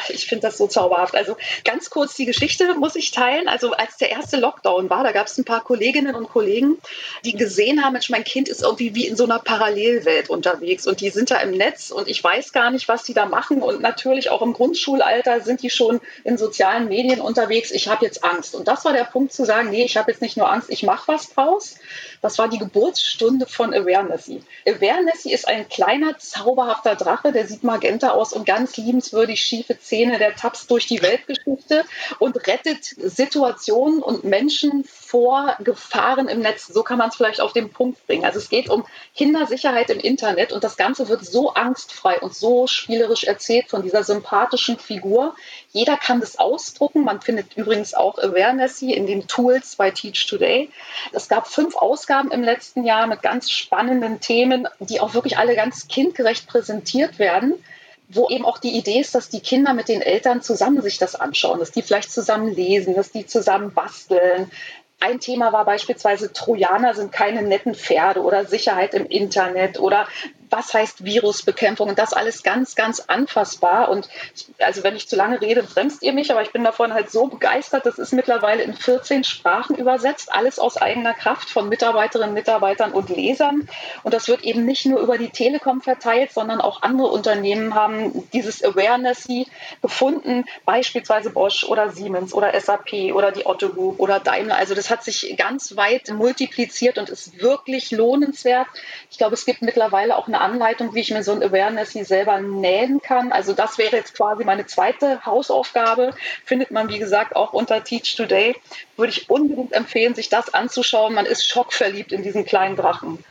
ich 0.10 0.28
finde 0.28 0.48
das 0.48 0.58
so 0.58 0.67
zauberhaft. 0.67 1.15
Also 1.15 1.36
ganz 1.65 1.89
kurz 1.89 2.15
die 2.15 2.26
Geschichte 2.26 2.76
muss 2.76 2.95
ich 2.95 3.12
teilen. 3.12 3.48
Also 3.48 3.72
als 3.72 3.98
der 3.98 4.12
erste 4.12 4.38
Lockdown 4.38 4.89
war, 4.89 5.04
da 5.04 5.12
gab 5.12 5.28
es 5.28 5.38
ein 5.38 5.45
paar 5.45 5.63
Kolleginnen 5.63 6.15
und 6.15 6.30
Kollegen, 6.30 6.78
die 7.26 7.34
gesehen 7.34 7.84
haben, 7.84 7.93
Mensch, 7.93 8.10
mein 8.10 8.24
Kind 8.24 8.48
ist 8.48 8.62
irgendwie 8.62 8.95
wie 8.95 9.08
in 9.08 9.17
so 9.17 9.26
einer 9.26 9.39
Parallelwelt 9.39 10.30
unterwegs 10.30 10.88
und 10.88 11.02
die 11.02 11.10
sind 11.10 11.32
da 11.32 11.38
im 11.38 11.52
Netz 11.52 11.91
und 11.91 12.08
ich 12.08 12.24
weiß 12.24 12.54
gar 12.54 12.72
nicht, 12.72 12.88
was 12.88 13.04
die 13.04 13.13
da 13.13 13.26
machen. 13.26 13.62
Und 13.62 13.82
natürlich 13.82 14.30
auch 14.30 14.41
im 14.41 14.54
Grundschulalter 14.54 15.41
sind 15.41 15.62
die 15.62 15.69
schon 15.69 16.00
in 16.24 16.38
sozialen 16.38 16.88
Medien 16.88 17.19
unterwegs. 17.19 17.72
Ich 17.72 17.88
habe 17.88 18.06
jetzt 18.06 18.24
Angst. 18.24 18.56
Und 18.56 18.67
das 18.67 18.86
war 18.86 18.93
der 18.93 19.04
Punkt 19.04 19.34
zu 19.34 19.45
sagen, 19.45 19.69
nee, 19.72 19.84
ich 19.84 19.98
habe 19.98 20.12
jetzt 20.12 20.22
nicht 20.22 20.38
nur 20.38 20.52
Angst, 20.52 20.69
ich 20.69 20.84
mache 20.84 21.08
was 21.08 21.30
draus 21.34 21.48
raus. 21.49 21.75
Das 22.21 22.38
war 22.38 22.49
die 22.49 22.59
Geburtsstunde 22.59 23.45
von 23.45 23.73
Awarenessy. 23.73 24.43
Awarenessy 24.67 25.31
ist 25.31 25.47
ein 25.47 25.67
kleiner, 25.69 26.17
zauberhafter 26.17 26.95
Drache, 26.95 27.31
der 27.31 27.47
sieht 27.47 27.63
magenta 27.63 28.12
aus 28.12 28.33
und 28.33 28.45
ganz 28.45 28.75
liebenswürdig 28.77 29.41
schiefe 29.41 29.79
Zähne. 29.79 30.17
Der 30.17 30.35
tapst 30.35 30.69
durch 30.69 30.88
die 30.88 31.01
Weltgeschichte 31.01 31.85
und 32.19 32.35
rettet 32.47 32.83
Situationen 32.83 34.01
und 34.01 34.23
Menschen 34.23 34.83
vor 34.83 35.55
Gefahren 35.59 36.27
im 36.27 36.39
Netz. 36.39 36.67
So 36.67 36.83
kann 36.83 36.97
man 36.97 37.09
es 37.09 37.15
vielleicht 37.15 37.41
auf 37.41 37.53
den 37.53 37.71
Punkt 37.71 38.05
bringen. 38.05 38.25
Also 38.25 38.39
es 38.39 38.49
geht 38.49 38.69
um 38.69 38.85
Kindersicherheit 39.15 39.89
im 39.89 39.99
Internet 39.99 40.51
und 40.51 40.63
das 40.63 40.77
Ganze 40.77 41.07
wird 41.07 41.25
so 41.25 41.53
angstfrei 41.53 42.19
und 42.19 42.35
so 42.35 42.67
spielerisch 42.67 43.23
erzählt 43.23 43.69
von 43.69 43.81
dieser 43.81 44.03
sympathischen 44.03 44.77
Figur. 44.77 45.35
Jeder 45.71 45.97
kann 45.97 46.19
das 46.19 46.38
ausdrucken. 46.38 47.03
Man 47.03 47.21
findet 47.21 47.55
übrigens 47.55 47.93
auch 47.93 48.17
Awarenessy 48.17 48.93
in 48.93 49.05
den 49.05 49.27
Tools 49.27 49.75
bei 49.75 49.91
Teach 49.91 50.25
Today. 50.27 50.69
Es 51.12 51.27
gab 51.27 51.38
fünf 51.47 51.75
Ausgaben 51.75 52.32
im 52.32 52.43
letzten 52.43 52.84
Jahr 52.84 53.08
mit 53.08 53.21
ganz 53.21 53.49
spannenden 53.49 54.19
Themen, 54.19 54.67
die 54.80 54.99
auch 54.99 55.13
wirklich 55.13 55.38
alle 55.38 55.56
ganz 55.56 55.88
kindgerecht 55.88 56.47
präsentiert 56.47 57.19
werden 57.19 57.56
wo 58.10 58.28
eben 58.30 58.43
auch 58.43 58.58
die 58.58 58.75
Idee 58.75 58.99
ist, 58.99 59.13
dass 59.13 59.30
die 59.30 59.39
Kinder 59.39 59.73
mit 59.73 59.88
den 59.88 60.02
Eltern 60.02 60.41
zusammen 60.41 60.82
sich 60.82 60.97
das 60.97 61.13
anschauen, 61.15 61.60
dass 61.60 61.71
die 61.71 61.84
vielleicht 61.84 62.12
zusammen 62.12 62.54
lesen, 62.54 62.95
dass 62.95 63.12
die 63.12 63.28
zusammen 63.28 63.71
basteln, 63.71 64.49
ein 64.99 65.19
Thema 65.19 65.54
war 65.54 65.63
beispielsweise, 65.63 66.34
Trojaner 66.34 66.93
sind 66.93 67.12
keine 67.12 67.41
netten 67.41 67.73
Pferde 67.73 68.21
oder 68.21 68.45
Sicherheit 68.45 68.93
im 68.93 69.06
Internet 69.06 69.80
oder 69.80 70.08
was 70.49 70.73
heißt 70.73 71.05
Virusbekämpfung 71.05 71.89
und 71.89 71.99
das 71.99 72.13
alles 72.13 72.43
ganz, 72.43 72.75
ganz 72.75 73.01
anfassbar. 73.01 73.89
Und 73.89 74.09
also 74.59 74.83
wenn 74.83 74.95
ich 74.95 75.07
zu 75.07 75.15
lange 75.15 75.41
rede, 75.41 75.63
bremst 75.63 76.03
ihr 76.03 76.13
mich, 76.13 76.31
aber 76.31 76.41
ich 76.41 76.51
bin 76.51 76.63
davon 76.63 76.93
halt 76.93 77.12
so 77.12 77.27
begeistert. 77.27 77.85
Das 77.85 77.97
ist 77.99 78.13
mittlerweile 78.13 78.63
in 78.63 78.73
14 78.73 79.23
Sprachen 79.23 79.75
übersetzt, 79.75 80.31
alles 80.31 80.59
aus 80.59 80.77
eigener 80.77 81.13
Kraft 81.13 81.49
von 81.49 81.69
Mitarbeiterinnen, 81.69 82.33
Mitarbeitern 82.33 82.91
und 82.91 83.09
Lesern. 83.09 83.67
Und 84.03 84.13
das 84.13 84.27
wird 84.27 84.43
eben 84.43 84.65
nicht 84.65 84.85
nur 84.85 84.99
über 84.99 85.17
die 85.17 85.29
Telekom 85.29 85.81
verteilt, 85.81 86.31
sondern 86.31 86.62
auch 86.62 86.81
andere 86.81 87.07
Unternehmen 87.07 87.75
haben 87.75 88.27
dieses 88.33 88.63
Awareness 88.63 89.27
gefunden, 89.81 90.45
beispielsweise 90.65 91.29
Bosch 91.31 91.63
oder 91.63 91.89
Siemens 91.89 92.33
oder 92.33 92.59
SAP 92.59 93.13
oder 93.13 93.31
die 93.31 93.45
Otto 93.45 93.69
Group 93.69 93.99
oder 93.99 94.19
Daimler. 94.19 94.55
Also 94.55 94.75
das 94.75 94.89
hat 94.89 95.03
sich 95.03 95.35
ganz 95.38 95.75
weit 95.75 96.09
multipliziert 96.09 96.97
und 96.97 97.09
ist 97.09 97.41
wirklich 97.41 97.91
lohnenswert. 97.91 98.67
Ich 99.12 99.17
glaube, 99.17 99.35
es 99.35 99.45
gibt 99.45 99.62
mittlerweile 99.62 100.17
auch 100.17 100.27
eine 100.27 100.38
Anleitung, 100.39 100.93
wie 100.95 101.02
ich 101.02 101.12
mir 101.12 101.23
so 101.23 101.32
ein 101.32 101.43
Awareness 101.43 101.91
selber 101.91 102.39
nähen 102.39 103.02
kann. 103.02 103.32
Also 103.32 103.54
das 103.54 103.78
wäre 103.78 103.95
jetzt 103.95 104.15
quasi 104.15 104.43
meine 104.43 104.65
zweite 104.65 105.25
Hausaufgabe. 105.25 106.12
Findet 106.45 106.71
man, 106.71 106.89
wie 106.89 106.99
gesagt, 106.99 107.36
auch 107.36 107.54
unter 107.54 107.84
Teach 107.84 108.15
Today. 108.15 108.56
Würde 108.97 109.12
ich 109.12 109.30
unbedingt 109.30 109.73
empfehlen, 109.73 110.15
sich 110.15 110.30
das 110.30 110.54
anzuschauen. 110.54 111.13
Man 111.13 111.25
ist 111.25 111.47
schockverliebt 111.47 112.12
in 112.12 112.23
diesen 112.23 112.45
kleinen 112.45 112.75
Drachen. 112.75 113.23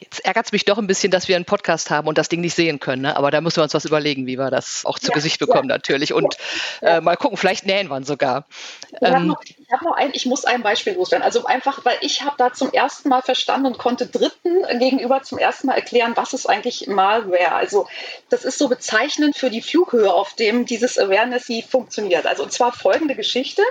Jetzt 0.00 0.24
ärgert 0.24 0.46
es 0.46 0.52
mich 0.52 0.64
doch 0.64 0.78
ein 0.78 0.86
bisschen, 0.86 1.10
dass 1.10 1.26
wir 1.26 1.34
einen 1.34 1.44
Podcast 1.44 1.90
haben 1.90 2.06
und 2.06 2.18
das 2.18 2.28
Ding 2.28 2.40
nicht 2.40 2.54
sehen 2.54 2.78
können. 2.78 3.02
Ne? 3.02 3.16
Aber 3.16 3.32
da 3.32 3.40
müssen 3.40 3.56
wir 3.56 3.64
uns 3.64 3.74
was 3.74 3.84
überlegen, 3.84 4.26
wie 4.26 4.38
wir 4.38 4.50
das 4.50 4.84
auch 4.84 4.98
zu 4.98 5.08
ja, 5.08 5.14
Gesicht 5.14 5.40
bekommen 5.40 5.68
ja. 5.68 5.74
natürlich. 5.74 6.12
Und 6.12 6.36
ja. 6.80 6.98
äh, 6.98 7.00
mal 7.00 7.16
gucken, 7.16 7.36
vielleicht 7.36 7.66
nähen 7.66 7.88
wir 7.88 7.96
ihn 7.96 8.04
sogar. 8.04 8.46
Ich 8.90 9.02
ähm, 9.02 9.14
habe 9.14 9.24
noch, 9.26 9.40
hab 9.72 9.82
noch, 9.82 9.96
ein, 9.96 10.10
ich 10.12 10.26
muss 10.26 10.44
ein 10.44 10.62
Beispiel 10.62 10.94
loswerden. 10.94 11.24
Also 11.24 11.46
einfach, 11.46 11.84
weil 11.84 11.96
ich 12.00 12.22
habe 12.22 12.36
da 12.38 12.52
zum 12.52 12.72
ersten 12.72 13.08
Mal 13.08 13.22
verstanden 13.22 13.66
und 13.66 13.78
konnte 13.78 14.06
Dritten 14.06 14.78
gegenüber 14.78 15.22
zum 15.22 15.38
ersten 15.38 15.66
Mal 15.66 15.74
erklären, 15.74 16.12
was 16.14 16.32
ist 16.32 16.48
eigentlich 16.48 16.86
Malware. 16.86 17.52
Also 17.52 17.88
das 18.28 18.44
ist 18.44 18.58
so 18.58 18.68
bezeichnend 18.68 19.36
für 19.36 19.50
die 19.50 19.62
Flughöhe, 19.62 20.12
auf 20.12 20.34
dem 20.34 20.64
dieses 20.64 20.96
Awareness 20.98 21.48
funktioniert. 21.68 22.26
Also 22.26 22.44
und 22.44 22.52
zwar 22.52 22.72
folgende 22.72 23.14
Geschichte. 23.14 23.62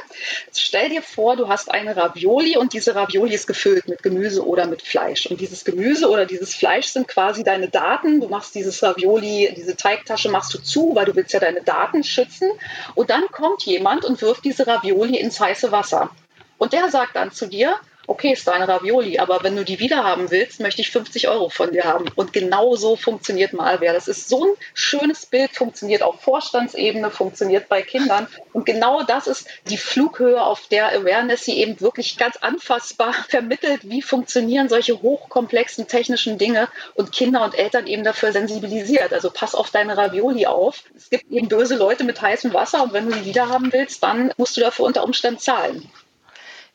Stell 0.54 0.90
dir 0.90 1.02
vor, 1.02 1.36
du 1.36 1.48
hast 1.48 1.72
eine 1.72 1.96
Ravioli 1.96 2.58
und 2.58 2.74
diese 2.74 2.96
Ravioli 2.96 3.34
ist 3.34 3.48
gefüllt 3.48 3.88
mit 3.88 4.04
Gemüse 4.04 4.46
oder 4.46 4.66
mit 4.68 4.82
Fleisch. 4.82 5.28
Und 5.28 5.40
dieses 5.40 5.64
Gemüse 5.64 6.10
oder 6.10 6.17
oder 6.18 6.26
dieses 6.26 6.56
Fleisch 6.56 6.88
sind 6.88 7.08
quasi 7.08 7.44
deine 7.44 7.70
Daten. 7.70 8.20
Du 8.20 8.28
machst 8.28 8.56
dieses 8.56 8.82
Ravioli, 8.82 9.54
diese 9.56 9.76
Teigtasche 9.76 10.30
machst 10.30 10.54
du 10.54 10.58
zu, 10.58 10.96
weil 10.96 11.06
du 11.06 11.16
willst 11.16 11.34
ja 11.34 11.40
deine 11.40 11.62
Daten 11.62 12.04
schützen. 12.04 12.50
Und 12.96 13.12
dann 13.12 13.28
kommt 13.32 13.64
jemand 13.64 14.04
und 14.04 14.22
wirft 14.22 14.44
diese 14.44 14.66
Ravioli 14.66 15.18
ins 15.18 15.40
heiße 15.40 15.72
Wasser. 15.72 16.10
Und 16.58 16.74
der 16.74 16.90
sagt 16.90 17.16
dann 17.16 17.32
zu 17.32 17.46
dir, 17.46 17.76
okay, 18.08 18.32
ist 18.32 18.48
deine 18.48 18.68
Ravioli, 18.68 19.20
aber 19.20 19.44
wenn 19.44 19.56
du 19.56 19.66
die 19.66 19.80
wieder 19.80 20.04
haben 20.04 20.32
willst, 20.32 20.62
möchte 20.62 20.82
ich 20.82 20.92
50 20.92 21.28
Euro 21.28 21.50
von 21.50 21.72
dir 21.72 21.84
haben. 21.84 22.06
Und 22.16 22.32
genau 22.32 22.76
so 22.76 22.96
funktioniert 22.96 23.52
Malware. 23.54 23.94
Das 23.94 24.08
ist 24.08 24.30
so 24.30 24.46
ein 24.46 24.52
schönes 24.74 25.26
Bild, 25.26 25.52
funktioniert 25.52 26.02
auf 26.02 26.22
Vorstandsebene, 26.22 27.12
funktioniert 27.12 27.68
bei 27.68 27.82
Kindern. 27.82 28.28
Und 28.54 28.66
genau 28.66 29.04
das 29.04 29.28
ist 29.28 29.48
die 29.70 29.78
Flughöhe, 29.78 30.42
auf 30.42 30.68
der 30.68 30.88
Awareness 30.94 31.44
sie 31.44 31.58
eben 31.58 31.80
wirklich 31.82 32.18
ganz 32.18 32.38
anfassbar 32.38 33.14
vermittelt, 33.30 33.82
wie 33.90 34.02
funktionieren 34.02 34.70
solche 34.70 35.02
hochkomplexen 35.02 35.88
technischen 35.88 36.38
Dinge 36.38 36.70
und 36.96 37.12
Kinder 37.12 37.44
und 37.44 37.56
Eltern 37.56 37.88
eben 37.88 38.06
dafür 38.06 38.32
sensibilisiert. 38.32 39.12
Also 39.12 39.30
pass 39.32 39.54
auf 39.54 39.70
deine 39.70 39.98
Ravioli 39.98 40.46
auf. 40.46 40.84
Es 40.96 41.10
gibt 41.10 41.30
eben 41.30 41.50
böse 41.50 41.76
Leute 41.76 42.06
mit 42.06 42.22
heißem 42.22 42.54
Wasser 42.54 42.84
und 42.84 42.94
wenn 42.94 43.10
du 43.10 43.18
die 43.18 43.26
wieder 43.26 43.50
haben 43.50 43.74
willst, 43.74 44.02
dann 44.02 44.32
musst 44.38 44.56
du 44.56 44.62
dafür 44.62 44.86
unter 44.86 45.04
Umständen 45.04 45.40
zahlen. 45.40 45.92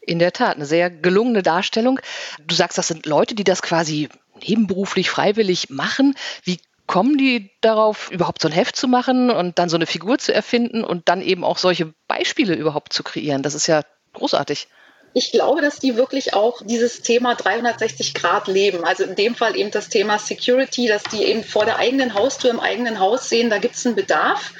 In 0.04 0.18
der 0.18 0.32
Tat, 0.32 0.56
eine 0.56 0.66
sehr 0.66 0.90
gelungene 0.90 1.42
Darstellung. 1.42 2.00
Du 2.44 2.54
sagst, 2.54 2.76
das 2.76 2.88
sind 2.88 3.06
Leute, 3.06 3.34
die 3.34 3.44
das 3.44 3.62
quasi 3.62 4.08
nebenberuflich, 4.46 5.08
freiwillig 5.08 5.70
machen. 5.70 6.14
Wie 6.42 6.58
kommen 6.86 7.16
die 7.16 7.50
darauf, 7.60 8.10
überhaupt 8.10 8.42
so 8.42 8.48
ein 8.48 8.52
Heft 8.52 8.76
zu 8.76 8.88
machen 8.88 9.30
und 9.30 9.58
dann 9.58 9.68
so 9.68 9.76
eine 9.76 9.86
Figur 9.86 10.18
zu 10.18 10.34
erfinden 10.34 10.82
und 10.84 11.08
dann 11.08 11.22
eben 11.22 11.44
auch 11.44 11.58
solche 11.58 11.94
Beispiele 12.08 12.54
überhaupt 12.54 12.92
zu 12.92 13.02
kreieren? 13.02 13.42
Das 13.42 13.54
ist 13.54 13.66
ja 13.66 13.82
großartig. 14.12 14.68
Ich 15.14 15.30
glaube, 15.30 15.60
dass 15.60 15.78
die 15.78 15.96
wirklich 15.96 16.34
auch 16.34 16.62
dieses 16.64 17.02
Thema 17.02 17.34
360 17.34 18.14
Grad 18.14 18.48
leben. 18.48 18.84
Also 18.84 19.04
in 19.04 19.14
dem 19.14 19.34
Fall 19.34 19.56
eben 19.56 19.70
das 19.70 19.88
Thema 19.88 20.18
Security, 20.18 20.86
dass 20.86 21.02
die 21.04 21.22
eben 21.24 21.44
vor 21.44 21.66
der 21.66 21.76
eigenen 21.76 22.14
Haustür 22.14 22.50
im 22.50 22.60
eigenen 22.60 22.98
Haus 22.98 23.28
sehen, 23.28 23.50
da 23.50 23.58
gibt 23.58 23.74
es 23.74 23.86
einen 23.86 23.94
Bedarf 23.94 24.52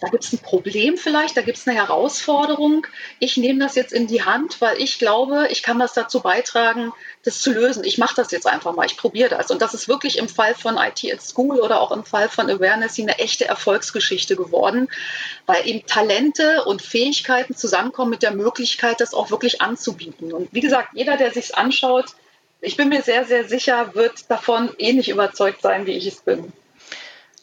da 0.00 0.08
gibt 0.08 0.24
es 0.24 0.32
ein 0.32 0.38
Problem 0.38 0.96
vielleicht, 0.96 1.36
da 1.36 1.42
gibt 1.42 1.58
es 1.58 1.66
eine 1.66 1.76
Herausforderung. 1.76 2.86
Ich 3.18 3.36
nehme 3.36 3.60
das 3.60 3.74
jetzt 3.74 3.92
in 3.92 4.06
die 4.06 4.22
Hand, 4.22 4.60
weil 4.60 4.80
ich 4.80 4.98
glaube, 4.98 5.48
ich 5.50 5.62
kann 5.62 5.78
das 5.78 5.94
dazu 5.94 6.20
beitragen, 6.20 6.92
das 7.24 7.40
zu 7.40 7.52
lösen. 7.52 7.84
Ich 7.84 7.98
mache 7.98 8.14
das 8.14 8.30
jetzt 8.30 8.46
einfach 8.46 8.74
mal, 8.74 8.86
ich 8.86 8.96
probiere 8.96 9.30
das. 9.30 9.50
Und 9.50 9.62
das 9.62 9.74
ist 9.74 9.88
wirklich 9.88 10.18
im 10.18 10.28
Fall 10.28 10.54
von 10.54 10.76
IT 10.76 11.04
at 11.12 11.22
School 11.22 11.60
oder 11.60 11.80
auch 11.80 11.92
im 11.92 12.04
Fall 12.04 12.28
von 12.28 12.50
Awareness 12.50 12.98
eine 12.98 13.18
echte 13.18 13.46
Erfolgsgeschichte 13.46 14.36
geworden, 14.36 14.88
weil 15.46 15.66
eben 15.66 15.86
Talente 15.86 16.64
und 16.64 16.82
Fähigkeiten 16.82 17.56
zusammenkommen 17.56 18.10
mit 18.10 18.22
der 18.22 18.34
Möglichkeit, 18.34 19.00
das 19.00 19.14
auch 19.14 19.30
wirklich 19.30 19.60
anzubieten. 19.60 20.32
Und 20.32 20.52
wie 20.52 20.60
gesagt, 20.60 20.90
jeder, 20.94 21.16
der 21.16 21.32
sich 21.32 21.56
anschaut, 21.56 22.06
ich 22.60 22.76
bin 22.76 22.88
mir 22.88 23.02
sehr, 23.02 23.24
sehr 23.24 23.44
sicher, 23.48 23.94
wird 23.94 24.30
davon 24.30 24.70
ähnlich 24.78 25.08
überzeugt 25.08 25.62
sein, 25.62 25.86
wie 25.86 25.92
ich 25.92 26.06
es 26.06 26.20
bin. 26.22 26.52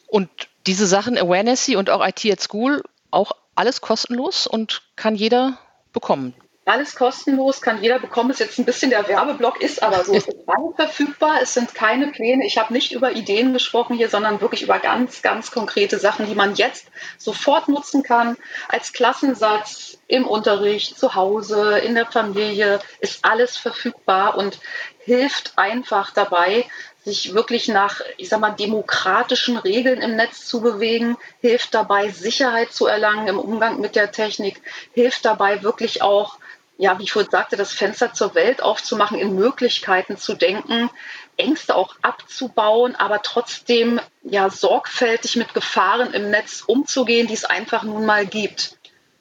Und 0.06 0.28
diese 0.66 0.86
Sachen, 0.86 1.18
Awareness 1.18 1.68
und 1.70 1.90
auch 1.90 2.06
IT 2.06 2.24
at 2.26 2.40
School, 2.40 2.82
auch 3.10 3.32
alles 3.54 3.80
kostenlos 3.80 4.46
und 4.46 4.82
kann 4.96 5.14
jeder 5.14 5.58
bekommen. 5.92 6.34
Alles 6.66 6.96
kostenlos, 6.96 7.60
kann 7.60 7.82
jeder 7.82 7.98
bekommen. 7.98 8.30
Ist 8.30 8.40
jetzt 8.40 8.58
ein 8.58 8.64
bisschen 8.64 8.88
der 8.88 9.06
Werbeblock, 9.06 9.60
ist 9.60 9.82
aber 9.82 10.02
so. 10.02 10.14
Es 10.14 10.26
ist 10.26 10.44
frei 10.46 10.62
verfügbar, 10.76 11.42
es 11.42 11.52
sind 11.52 11.74
keine 11.74 12.06
Pläne. 12.06 12.46
Ich 12.46 12.56
habe 12.56 12.72
nicht 12.72 12.92
über 12.92 13.12
Ideen 13.12 13.52
gesprochen 13.52 13.96
hier, 13.96 14.08
sondern 14.08 14.40
wirklich 14.40 14.62
über 14.62 14.78
ganz, 14.78 15.20
ganz 15.20 15.50
konkrete 15.50 15.98
Sachen, 15.98 16.26
die 16.26 16.34
man 16.34 16.54
jetzt 16.54 16.86
sofort 17.18 17.68
nutzen 17.68 18.02
kann. 18.02 18.38
Als 18.68 18.94
Klassensatz, 18.94 19.98
im 20.06 20.26
Unterricht, 20.26 20.98
zu 20.98 21.14
Hause, 21.14 21.78
in 21.78 21.94
der 21.94 22.06
Familie, 22.06 22.80
ist 23.00 23.24
alles 23.26 23.58
verfügbar 23.58 24.38
und 24.38 24.58
hilft 25.04 25.52
einfach 25.56 26.12
dabei, 26.12 26.64
sich 27.04 27.34
wirklich 27.34 27.68
nach, 27.68 28.00
ich 28.16 28.28
sag 28.28 28.40
mal, 28.40 28.50
demokratischen 28.50 29.58
Regeln 29.58 30.00
im 30.00 30.16
Netz 30.16 30.46
zu 30.46 30.60
bewegen, 30.60 31.16
hilft 31.40 31.74
dabei, 31.74 32.08
Sicherheit 32.08 32.72
zu 32.72 32.86
erlangen 32.86 33.28
im 33.28 33.38
Umgang 33.38 33.80
mit 33.80 33.94
der 33.94 34.10
Technik, 34.10 34.62
hilft 34.92 35.24
dabei 35.24 35.62
wirklich 35.62 36.02
auch, 36.02 36.38
ja, 36.78 36.98
wie 36.98 37.04
ich 37.04 37.12
vorhin 37.12 37.30
sagte, 37.30 37.56
das 37.56 37.72
Fenster 37.72 38.14
zur 38.14 38.34
Welt 38.34 38.62
aufzumachen, 38.62 39.18
in 39.18 39.34
Möglichkeiten 39.34 40.16
zu 40.16 40.34
denken, 40.34 40.90
Ängste 41.36 41.76
auch 41.76 41.94
abzubauen, 42.02 42.96
aber 42.96 43.22
trotzdem 43.22 44.00
ja 44.22 44.48
sorgfältig 44.50 45.36
mit 45.36 45.52
Gefahren 45.52 46.12
im 46.14 46.30
Netz 46.30 46.62
umzugehen, 46.66 47.26
die 47.26 47.34
es 47.34 47.44
einfach 47.44 47.82
nun 47.82 48.06
mal 48.06 48.26
gibt. 48.26 48.76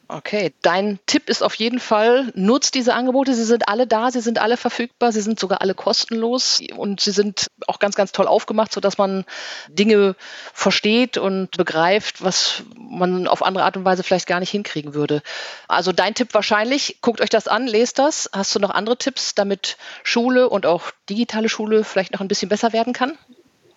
Okay, 0.09 0.53
dein 0.61 0.99
Tipp 1.05 1.29
ist 1.29 1.41
auf 1.41 1.55
jeden 1.55 1.79
Fall, 1.79 2.31
nutzt 2.35 2.75
diese 2.75 2.93
Angebote. 2.93 3.33
Sie 3.33 3.45
sind 3.45 3.69
alle 3.69 3.87
da, 3.87 4.11
sie 4.11 4.19
sind 4.19 4.37
alle 4.37 4.57
verfügbar, 4.57 5.11
sie 5.13 5.21
sind 5.21 5.39
sogar 5.39 5.61
alle 5.61 5.73
kostenlos 5.75 6.61
und 6.75 6.99
sie 6.99 7.11
sind 7.11 7.47
auch 7.67 7.79
ganz, 7.79 7.95
ganz 7.95 8.11
toll 8.11 8.27
aufgemacht, 8.27 8.73
sodass 8.73 8.97
man 8.97 9.23
Dinge 9.69 10.15
versteht 10.53 11.17
und 11.17 11.51
begreift, 11.57 12.21
was 12.21 12.63
man 12.77 13.27
auf 13.27 13.43
andere 13.43 13.63
Art 13.63 13.77
und 13.77 13.85
Weise 13.85 14.03
vielleicht 14.03 14.27
gar 14.27 14.41
nicht 14.41 14.51
hinkriegen 14.51 14.93
würde. 14.93 15.23
Also 15.69 15.93
dein 15.93 16.15
Tipp 16.15 16.33
wahrscheinlich, 16.33 16.97
guckt 17.01 17.21
euch 17.21 17.29
das 17.29 17.47
an, 17.47 17.65
lest 17.65 17.97
das. 17.97 18.29
Hast 18.33 18.53
du 18.53 18.59
noch 18.59 18.71
andere 18.71 18.97
Tipps, 18.97 19.35
damit 19.35 19.77
Schule 20.03 20.49
und 20.49 20.65
auch 20.65 20.91
digitale 21.09 21.47
Schule 21.47 21.85
vielleicht 21.85 22.11
noch 22.11 22.21
ein 22.21 22.27
bisschen 22.27 22.49
besser 22.49 22.73
werden 22.73 22.91
kann? 22.93 23.17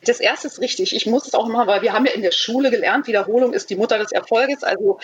Das 0.08 0.20
erste 0.20 0.46
ist 0.46 0.60
richtig. 0.60 0.94
Ich 0.94 1.06
muss 1.06 1.26
es 1.26 1.34
auch 1.34 1.46
mal, 1.48 1.66
weil 1.66 1.82
wir 1.82 1.92
haben 1.92 2.06
ja 2.06 2.12
in 2.12 2.22
der 2.22 2.32
Schule 2.32 2.70
gelernt, 2.70 3.06
Wiederholung 3.06 3.52
ist 3.52 3.70
die 3.70 3.76
Mutter 3.76 3.98
des 3.98 4.12
Erfolges. 4.12 4.62
Also 4.62 4.98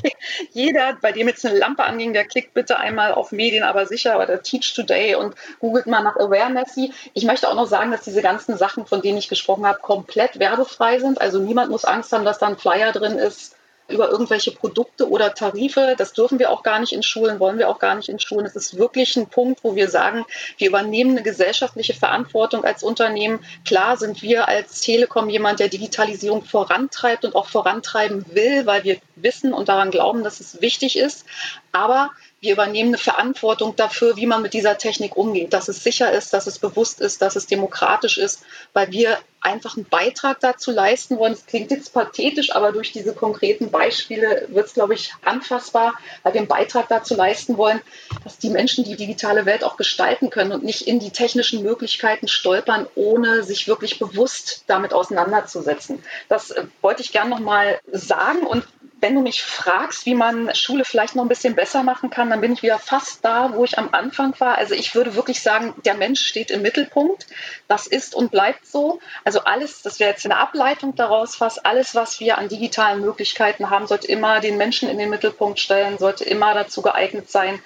jeder, 0.52 0.96
bei 1.00 1.12
dem 1.12 1.28
jetzt 1.28 1.44
eine 1.46 1.58
Lampe 1.58 1.84
anging, 1.84 2.12
der 2.12 2.24
klickt 2.24 2.54
bitte 2.54 2.78
einmal 2.78 3.12
auf 3.12 3.32
Medien, 3.32 3.64
aber 3.64 3.86
sicher 3.86 4.20
oder 4.20 4.42
Teach 4.42 4.74
Today 4.74 5.14
und 5.14 5.34
googelt 5.60 5.86
mal 5.86 6.02
nach 6.02 6.16
Awareness. 6.16 6.76
Ich 7.14 7.24
möchte 7.24 7.48
auch 7.48 7.54
noch 7.54 7.66
sagen, 7.66 7.90
dass 7.90 8.02
diese 8.02 8.22
ganzen 8.22 8.56
Sachen, 8.56 8.86
von 8.86 9.02
denen 9.02 9.18
ich 9.18 9.28
gesprochen 9.28 9.66
habe, 9.66 9.80
komplett 9.80 10.38
werbefrei 10.38 10.98
sind. 10.98 11.20
Also 11.20 11.38
niemand 11.38 11.70
muss 11.70 11.84
Angst 11.84 12.12
haben, 12.12 12.24
dass 12.24 12.38
da 12.38 12.46
ein 12.46 12.58
Flyer 12.58 12.92
drin 12.92 13.18
ist 13.18 13.56
über 13.90 14.10
irgendwelche 14.10 14.52
Produkte 14.52 15.08
oder 15.08 15.34
Tarife. 15.34 15.94
Das 15.98 16.12
dürfen 16.12 16.38
wir 16.38 16.50
auch 16.50 16.62
gar 16.62 16.78
nicht 16.78 16.92
in 16.92 17.02
Schulen, 17.02 17.40
wollen 17.40 17.58
wir 17.58 17.68
auch 17.68 17.78
gar 17.78 17.94
nicht 17.94 18.08
in 18.08 18.18
Schulen. 18.18 18.46
Es 18.46 18.56
ist 18.56 18.76
wirklich 18.76 19.16
ein 19.16 19.28
Punkt, 19.28 19.64
wo 19.64 19.74
wir 19.74 19.88
sagen, 19.88 20.24
wir 20.58 20.68
übernehmen 20.68 21.12
eine 21.12 21.22
gesellschaftliche 21.22 21.94
Verantwortung 21.94 22.64
als 22.64 22.82
Unternehmen. 22.82 23.40
Klar 23.64 23.96
sind 23.96 24.22
wir 24.22 24.48
als 24.48 24.80
Telekom 24.80 25.28
jemand, 25.28 25.60
der 25.60 25.68
Digitalisierung 25.68 26.44
vorantreibt 26.44 27.24
und 27.24 27.34
auch 27.34 27.48
vorantreiben 27.48 28.24
will, 28.32 28.66
weil 28.66 28.84
wir 28.84 28.98
wissen 29.16 29.52
und 29.52 29.68
daran 29.68 29.90
glauben, 29.90 30.24
dass 30.24 30.40
es 30.40 30.60
wichtig 30.60 30.96
ist. 30.96 31.24
Aber 31.72 32.10
wir 32.40 32.52
übernehmen 32.52 32.90
eine 32.90 32.98
Verantwortung 32.98 33.76
dafür, 33.76 34.16
wie 34.16 34.26
man 34.26 34.42
mit 34.42 34.54
dieser 34.54 34.78
Technik 34.78 35.16
umgeht, 35.16 35.52
dass 35.52 35.68
es 35.68 35.84
sicher 35.84 36.10
ist, 36.12 36.32
dass 36.32 36.46
es 36.46 36.58
bewusst 36.58 37.00
ist, 37.00 37.20
dass 37.22 37.36
es 37.36 37.46
demokratisch 37.46 38.18
ist, 38.18 38.42
weil 38.72 38.90
wir 38.90 39.18
einfach 39.40 39.76
einen 39.76 39.86
Beitrag 39.86 40.40
dazu 40.40 40.70
leisten 40.70 41.18
wollen. 41.18 41.32
Es 41.32 41.46
klingt 41.46 41.70
jetzt 41.70 41.92
pathetisch, 41.92 42.54
aber 42.54 42.72
durch 42.72 42.92
diese 42.92 43.14
konkreten 43.14 43.70
Beispiele 43.70 44.46
wird 44.48 44.66
es, 44.66 44.74
glaube 44.74 44.94
ich, 44.94 45.12
anfassbar, 45.24 45.94
weil 46.22 46.34
wir 46.34 46.40
einen 46.40 46.48
Beitrag 46.48 46.88
dazu 46.88 47.14
leisten 47.14 47.56
wollen, 47.56 47.80
dass 48.24 48.38
die 48.38 48.50
Menschen 48.50 48.84
die 48.84 48.96
digitale 48.96 49.46
Welt 49.46 49.64
auch 49.64 49.76
gestalten 49.76 50.30
können 50.30 50.52
und 50.52 50.62
nicht 50.62 50.82
in 50.82 51.00
die 51.00 51.10
technischen 51.10 51.62
Möglichkeiten 51.62 52.28
stolpern, 52.28 52.86
ohne 52.94 53.42
sich 53.42 53.66
wirklich 53.68 53.98
bewusst 53.98 54.64
damit 54.66 54.92
auseinanderzusetzen. 54.92 56.02
Das 56.28 56.50
äh, 56.50 56.64
wollte 56.82 57.02
ich 57.02 57.12
gerne 57.12 57.30
noch 57.30 57.40
mal 57.40 57.80
sagen 57.92 58.46
und 58.46 58.64
wenn 59.00 59.14
du 59.14 59.22
mich 59.22 59.42
fragst, 59.42 60.06
wie 60.06 60.14
man 60.14 60.54
Schule 60.54 60.84
vielleicht 60.84 61.16
noch 61.16 61.24
ein 61.24 61.28
bisschen 61.28 61.54
besser 61.54 61.82
machen 61.82 62.10
kann, 62.10 62.30
dann 62.30 62.40
bin 62.40 62.52
ich 62.52 62.62
wieder 62.62 62.78
fast 62.78 63.24
da, 63.24 63.54
wo 63.54 63.64
ich 63.64 63.78
am 63.78 63.88
Anfang 63.92 64.38
war. 64.38 64.58
Also 64.58 64.74
ich 64.74 64.94
würde 64.94 65.14
wirklich 65.14 65.42
sagen, 65.42 65.74
der 65.84 65.94
Mensch 65.94 66.20
steht 66.24 66.50
im 66.50 66.62
Mittelpunkt. 66.62 67.26
Das 67.66 67.86
ist 67.86 68.14
und 68.14 68.30
bleibt 68.30 68.66
so. 68.66 69.00
Alles, 69.38 69.82
das 69.82 70.00
wäre 70.00 70.10
jetzt 70.10 70.24
eine 70.24 70.36
Ableitung 70.36 70.96
daraus 70.96 71.36
fast, 71.36 71.64
alles, 71.64 71.94
was 71.94 72.18
wir 72.18 72.38
an 72.38 72.48
digitalen 72.48 73.00
Möglichkeiten 73.00 73.70
haben, 73.70 73.86
sollte 73.86 74.08
immer 74.08 74.40
den 74.40 74.56
Menschen 74.56 74.88
in 74.88 74.98
den 74.98 75.10
Mittelpunkt 75.10 75.60
stellen, 75.60 75.98
sollte 75.98 76.24
immer 76.24 76.52
dazu 76.54 76.82
geeignet 76.82 77.30
sein, 77.30 77.60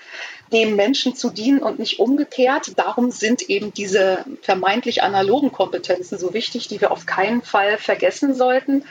dem 0.53 0.77
Menschen 0.77 1.17
zu 1.17 1.31
dienen 1.31 1.63
und 1.63 1.79
nicht 1.79 1.99
umgekehrt. 1.99 2.73
Darum 2.77 3.11
sind 3.11 3.43
eben 3.49 3.73
diese 3.73 4.25
vermeintlich 4.43 5.03
analogen 5.03 5.51
Kompetenzen 5.51 6.19
so 6.19 6.35
wichtig, 6.35 6.69
die 6.69 6.81
wir 6.81 6.91
auf 6.91 7.07
keinen 7.07 7.43
Fall 7.43 7.79
vergessen 7.79 8.35
sollten. 8.35 8.85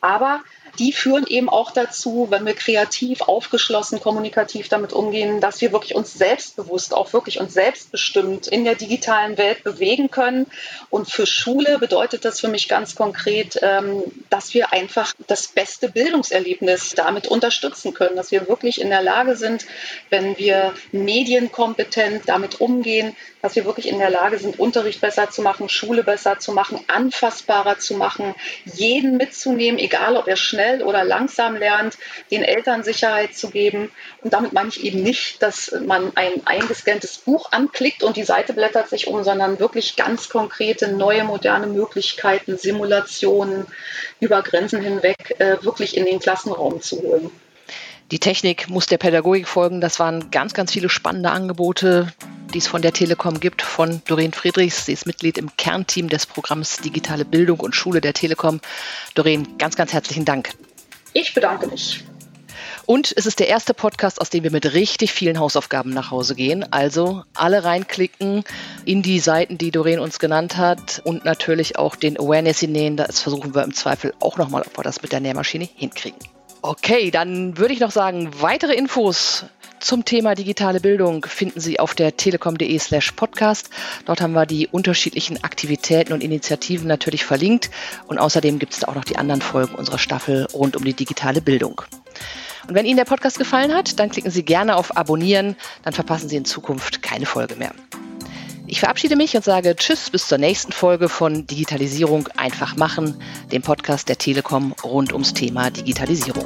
Aber 0.00 0.40
die 0.78 0.92
führen 0.92 1.26
eben 1.26 1.48
auch 1.48 1.72
dazu, 1.72 2.28
wenn 2.30 2.46
wir 2.46 2.54
kreativ, 2.54 3.22
aufgeschlossen, 3.22 4.00
kommunikativ 4.00 4.68
damit 4.68 4.92
umgehen, 4.92 5.40
dass 5.40 5.60
wir 5.60 5.72
wirklich 5.72 5.94
uns 5.94 6.14
selbstbewusst, 6.14 6.94
auch 6.94 7.12
wirklich 7.12 7.40
uns 7.40 7.54
selbstbestimmt 7.54 8.46
in 8.46 8.64
der 8.64 8.76
digitalen 8.76 9.38
Welt 9.38 9.64
bewegen 9.64 10.10
können. 10.10 10.46
Und 10.90 11.10
für 11.10 11.26
Schule 11.26 11.78
bedeutet 11.78 12.24
das 12.24 12.40
für 12.40 12.48
mich 12.48 12.68
ganz 12.68 12.94
konkret, 12.94 13.58
ähm, 13.62 14.02
dass 14.30 14.54
wir 14.54 14.72
einfach 14.72 15.12
das 15.26 15.48
beste 15.48 15.88
Bildungserlebnis 15.88 16.94
damit 16.94 17.26
unterstützen 17.26 17.94
können, 17.94 18.16
dass 18.16 18.30
wir 18.30 18.48
wirklich 18.48 18.80
in 18.80 18.90
der 18.90 19.02
Lage 19.02 19.36
sind, 19.36 19.66
wenn 20.10 20.38
wir 20.38 20.74
medienkompetent 20.92 22.22
damit 22.26 22.60
umgehen, 22.60 23.16
dass 23.42 23.56
wir 23.56 23.64
wirklich 23.64 23.88
in 23.88 23.98
der 23.98 24.10
Lage 24.10 24.38
sind, 24.38 24.58
Unterricht 24.58 25.00
besser 25.00 25.30
zu 25.30 25.42
machen, 25.42 25.68
Schule 25.68 26.02
besser 26.02 26.38
zu 26.38 26.52
machen, 26.52 26.80
anfassbarer 26.88 27.78
zu 27.78 27.94
machen, 27.94 28.34
jeden 28.64 29.16
mitzunehmen, 29.16 29.78
egal 29.78 30.16
ob 30.16 30.26
er 30.26 30.36
schnell 30.36 30.67
oder 30.82 31.04
langsam 31.04 31.56
lernt, 31.56 31.98
den 32.30 32.42
Eltern 32.42 32.82
Sicherheit 32.82 33.34
zu 33.34 33.50
geben. 33.50 33.90
Und 34.22 34.32
damit 34.32 34.52
meine 34.52 34.68
ich 34.68 34.84
eben 34.84 35.02
nicht, 35.02 35.42
dass 35.42 35.72
man 35.86 36.12
ein 36.14 36.46
eingescanntes 36.46 37.18
Buch 37.18 37.52
anklickt 37.52 38.02
und 38.02 38.16
die 38.16 38.24
Seite 38.24 38.52
blättert 38.52 38.88
sich 38.88 39.08
um, 39.08 39.24
sondern 39.24 39.58
wirklich 39.58 39.96
ganz 39.96 40.28
konkrete, 40.28 40.88
neue, 40.88 41.24
moderne 41.24 41.66
Möglichkeiten, 41.66 42.56
Simulationen 42.56 43.66
über 44.20 44.42
Grenzen 44.42 44.82
hinweg 44.82 45.36
äh, 45.38 45.62
wirklich 45.62 45.96
in 45.96 46.04
den 46.04 46.18
Klassenraum 46.18 46.80
zu 46.80 47.02
holen. 47.02 47.30
Die 48.10 48.18
Technik 48.18 48.70
muss 48.70 48.86
der 48.86 48.96
Pädagogik 48.96 49.46
folgen. 49.46 49.82
Das 49.82 49.98
waren 49.98 50.30
ganz, 50.30 50.54
ganz 50.54 50.72
viele 50.72 50.88
spannende 50.88 51.30
Angebote, 51.30 52.10
die 52.54 52.58
es 52.58 52.66
von 52.66 52.80
der 52.80 52.94
Telekom 52.94 53.38
gibt, 53.38 53.60
von 53.60 54.00
Doreen 54.06 54.32
Friedrichs. 54.32 54.86
Sie 54.86 54.94
ist 54.94 55.04
Mitglied 55.04 55.36
im 55.36 55.54
Kernteam 55.58 56.08
des 56.08 56.24
Programms 56.24 56.78
Digitale 56.78 57.26
Bildung 57.26 57.60
und 57.60 57.74
Schule 57.74 58.00
der 58.00 58.14
Telekom. 58.14 58.60
Doreen, 59.14 59.58
ganz, 59.58 59.76
ganz 59.76 59.92
herzlichen 59.92 60.24
Dank. 60.24 60.54
Ich 61.12 61.34
bedanke 61.34 61.66
mich. 61.66 62.02
Und 62.86 63.12
es 63.14 63.26
ist 63.26 63.40
der 63.40 63.48
erste 63.48 63.74
Podcast, 63.74 64.18
aus 64.22 64.30
dem 64.30 64.42
wir 64.42 64.50
mit 64.50 64.72
richtig 64.72 65.12
vielen 65.12 65.38
Hausaufgaben 65.38 65.90
nach 65.90 66.10
Hause 66.10 66.34
gehen. 66.34 66.64
Also 66.72 67.24
alle 67.34 67.62
reinklicken 67.62 68.42
in 68.86 69.02
die 69.02 69.20
Seiten, 69.20 69.58
die 69.58 69.70
Doreen 69.70 70.00
uns 70.00 70.18
genannt 70.18 70.56
hat 70.56 71.02
und 71.04 71.26
natürlich 71.26 71.76
auch 71.76 71.94
den 71.94 72.18
Awareness 72.18 72.62
nähen. 72.62 72.96
Das 72.96 73.20
versuchen 73.20 73.54
wir 73.54 73.64
im 73.64 73.74
Zweifel 73.74 74.14
auch 74.20 74.38
nochmal, 74.38 74.62
ob 74.62 74.78
wir 74.78 74.82
das 74.82 75.02
mit 75.02 75.12
der 75.12 75.20
Nährmaschine 75.20 75.68
hinkriegen. 75.74 76.37
Okay, 76.62 77.10
dann 77.10 77.56
würde 77.56 77.72
ich 77.72 77.80
noch 77.80 77.90
sagen, 77.90 78.30
weitere 78.40 78.74
Infos 78.74 79.44
zum 79.80 80.04
Thema 80.04 80.34
digitale 80.34 80.80
Bildung 80.80 81.24
finden 81.24 81.60
Sie 81.60 81.78
auf 81.78 81.94
der 81.94 82.16
telekom.de 82.16 82.78
slash 82.78 83.12
podcast. 83.12 83.70
Dort 84.06 84.20
haben 84.20 84.32
wir 84.32 84.44
die 84.44 84.66
unterschiedlichen 84.66 85.44
Aktivitäten 85.44 86.12
und 86.12 86.22
Initiativen 86.22 86.88
natürlich 86.88 87.24
verlinkt. 87.24 87.70
Und 88.08 88.18
außerdem 88.18 88.58
gibt 88.58 88.72
es 88.72 88.80
da 88.80 88.88
auch 88.88 88.96
noch 88.96 89.04
die 89.04 89.16
anderen 89.16 89.40
Folgen 89.40 89.76
unserer 89.76 89.98
Staffel 89.98 90.46
rund 90.52 90.76
um 90.76 90.84
die 90.84 90.94
digitale 90.94 91.40
Bildung. 91.40 91.82
Und 92.66 92.74
wenn 92.74 92.86
Ihnen 92.86 92.96
der 92.96 93.04
Podcast 93.04 93.38
gefallen 93.38 93.72
hat, 93.72 93.98
dann 94.00 94.10
klicken 94.10 94.30
Sie 94.30 94.42
gerne 94.42 94.76
auf 94.76 94.96
Abonnieren, 94.96 95.56
dann 95.84 95.92
verpassen 95.92 96.28
Sie 96.28 96.36
in 96.36 96.44
Zukunft 96.44 97.02
keine 97.02 97.24
Folge 97.24 97.54
mehr. 97.54 97.72
Ich 98.70 98.80
verabschiede 98.80 99.16
mich 99.16 99.34
und 99.34 99.42
sage 99.42 99.74
Tschüss 99.74 100.10
bis 100.10 100.28
zur 100.28 100.36
nächsten 100.36 100.72
Folge 100.72 101.08
von 101.08 101.46
Digitalisierung 101.46 102.28
einfach 102.36 102.76
machen, 102.76 103.18
dem 103.50 103.62
Podcast 103.62 104.10
der 104.10 104.18
Telekom 104.18 104.74
rund 104.84 105.14
ums 105.14 105.32
Thema 105.32 105.70
Digitalisierung. 105.70 106.44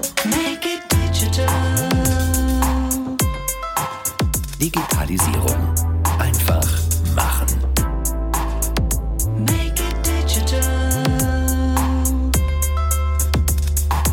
Digitalisierung 4.60 5.74
einfach 6.20 6.68
machen. 7.16 7.48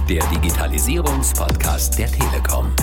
Der 0.09 0.25
Digitalisierungspodcast 0.25 1.99
der 1.99 2.11
Telekom. 2.11 2.73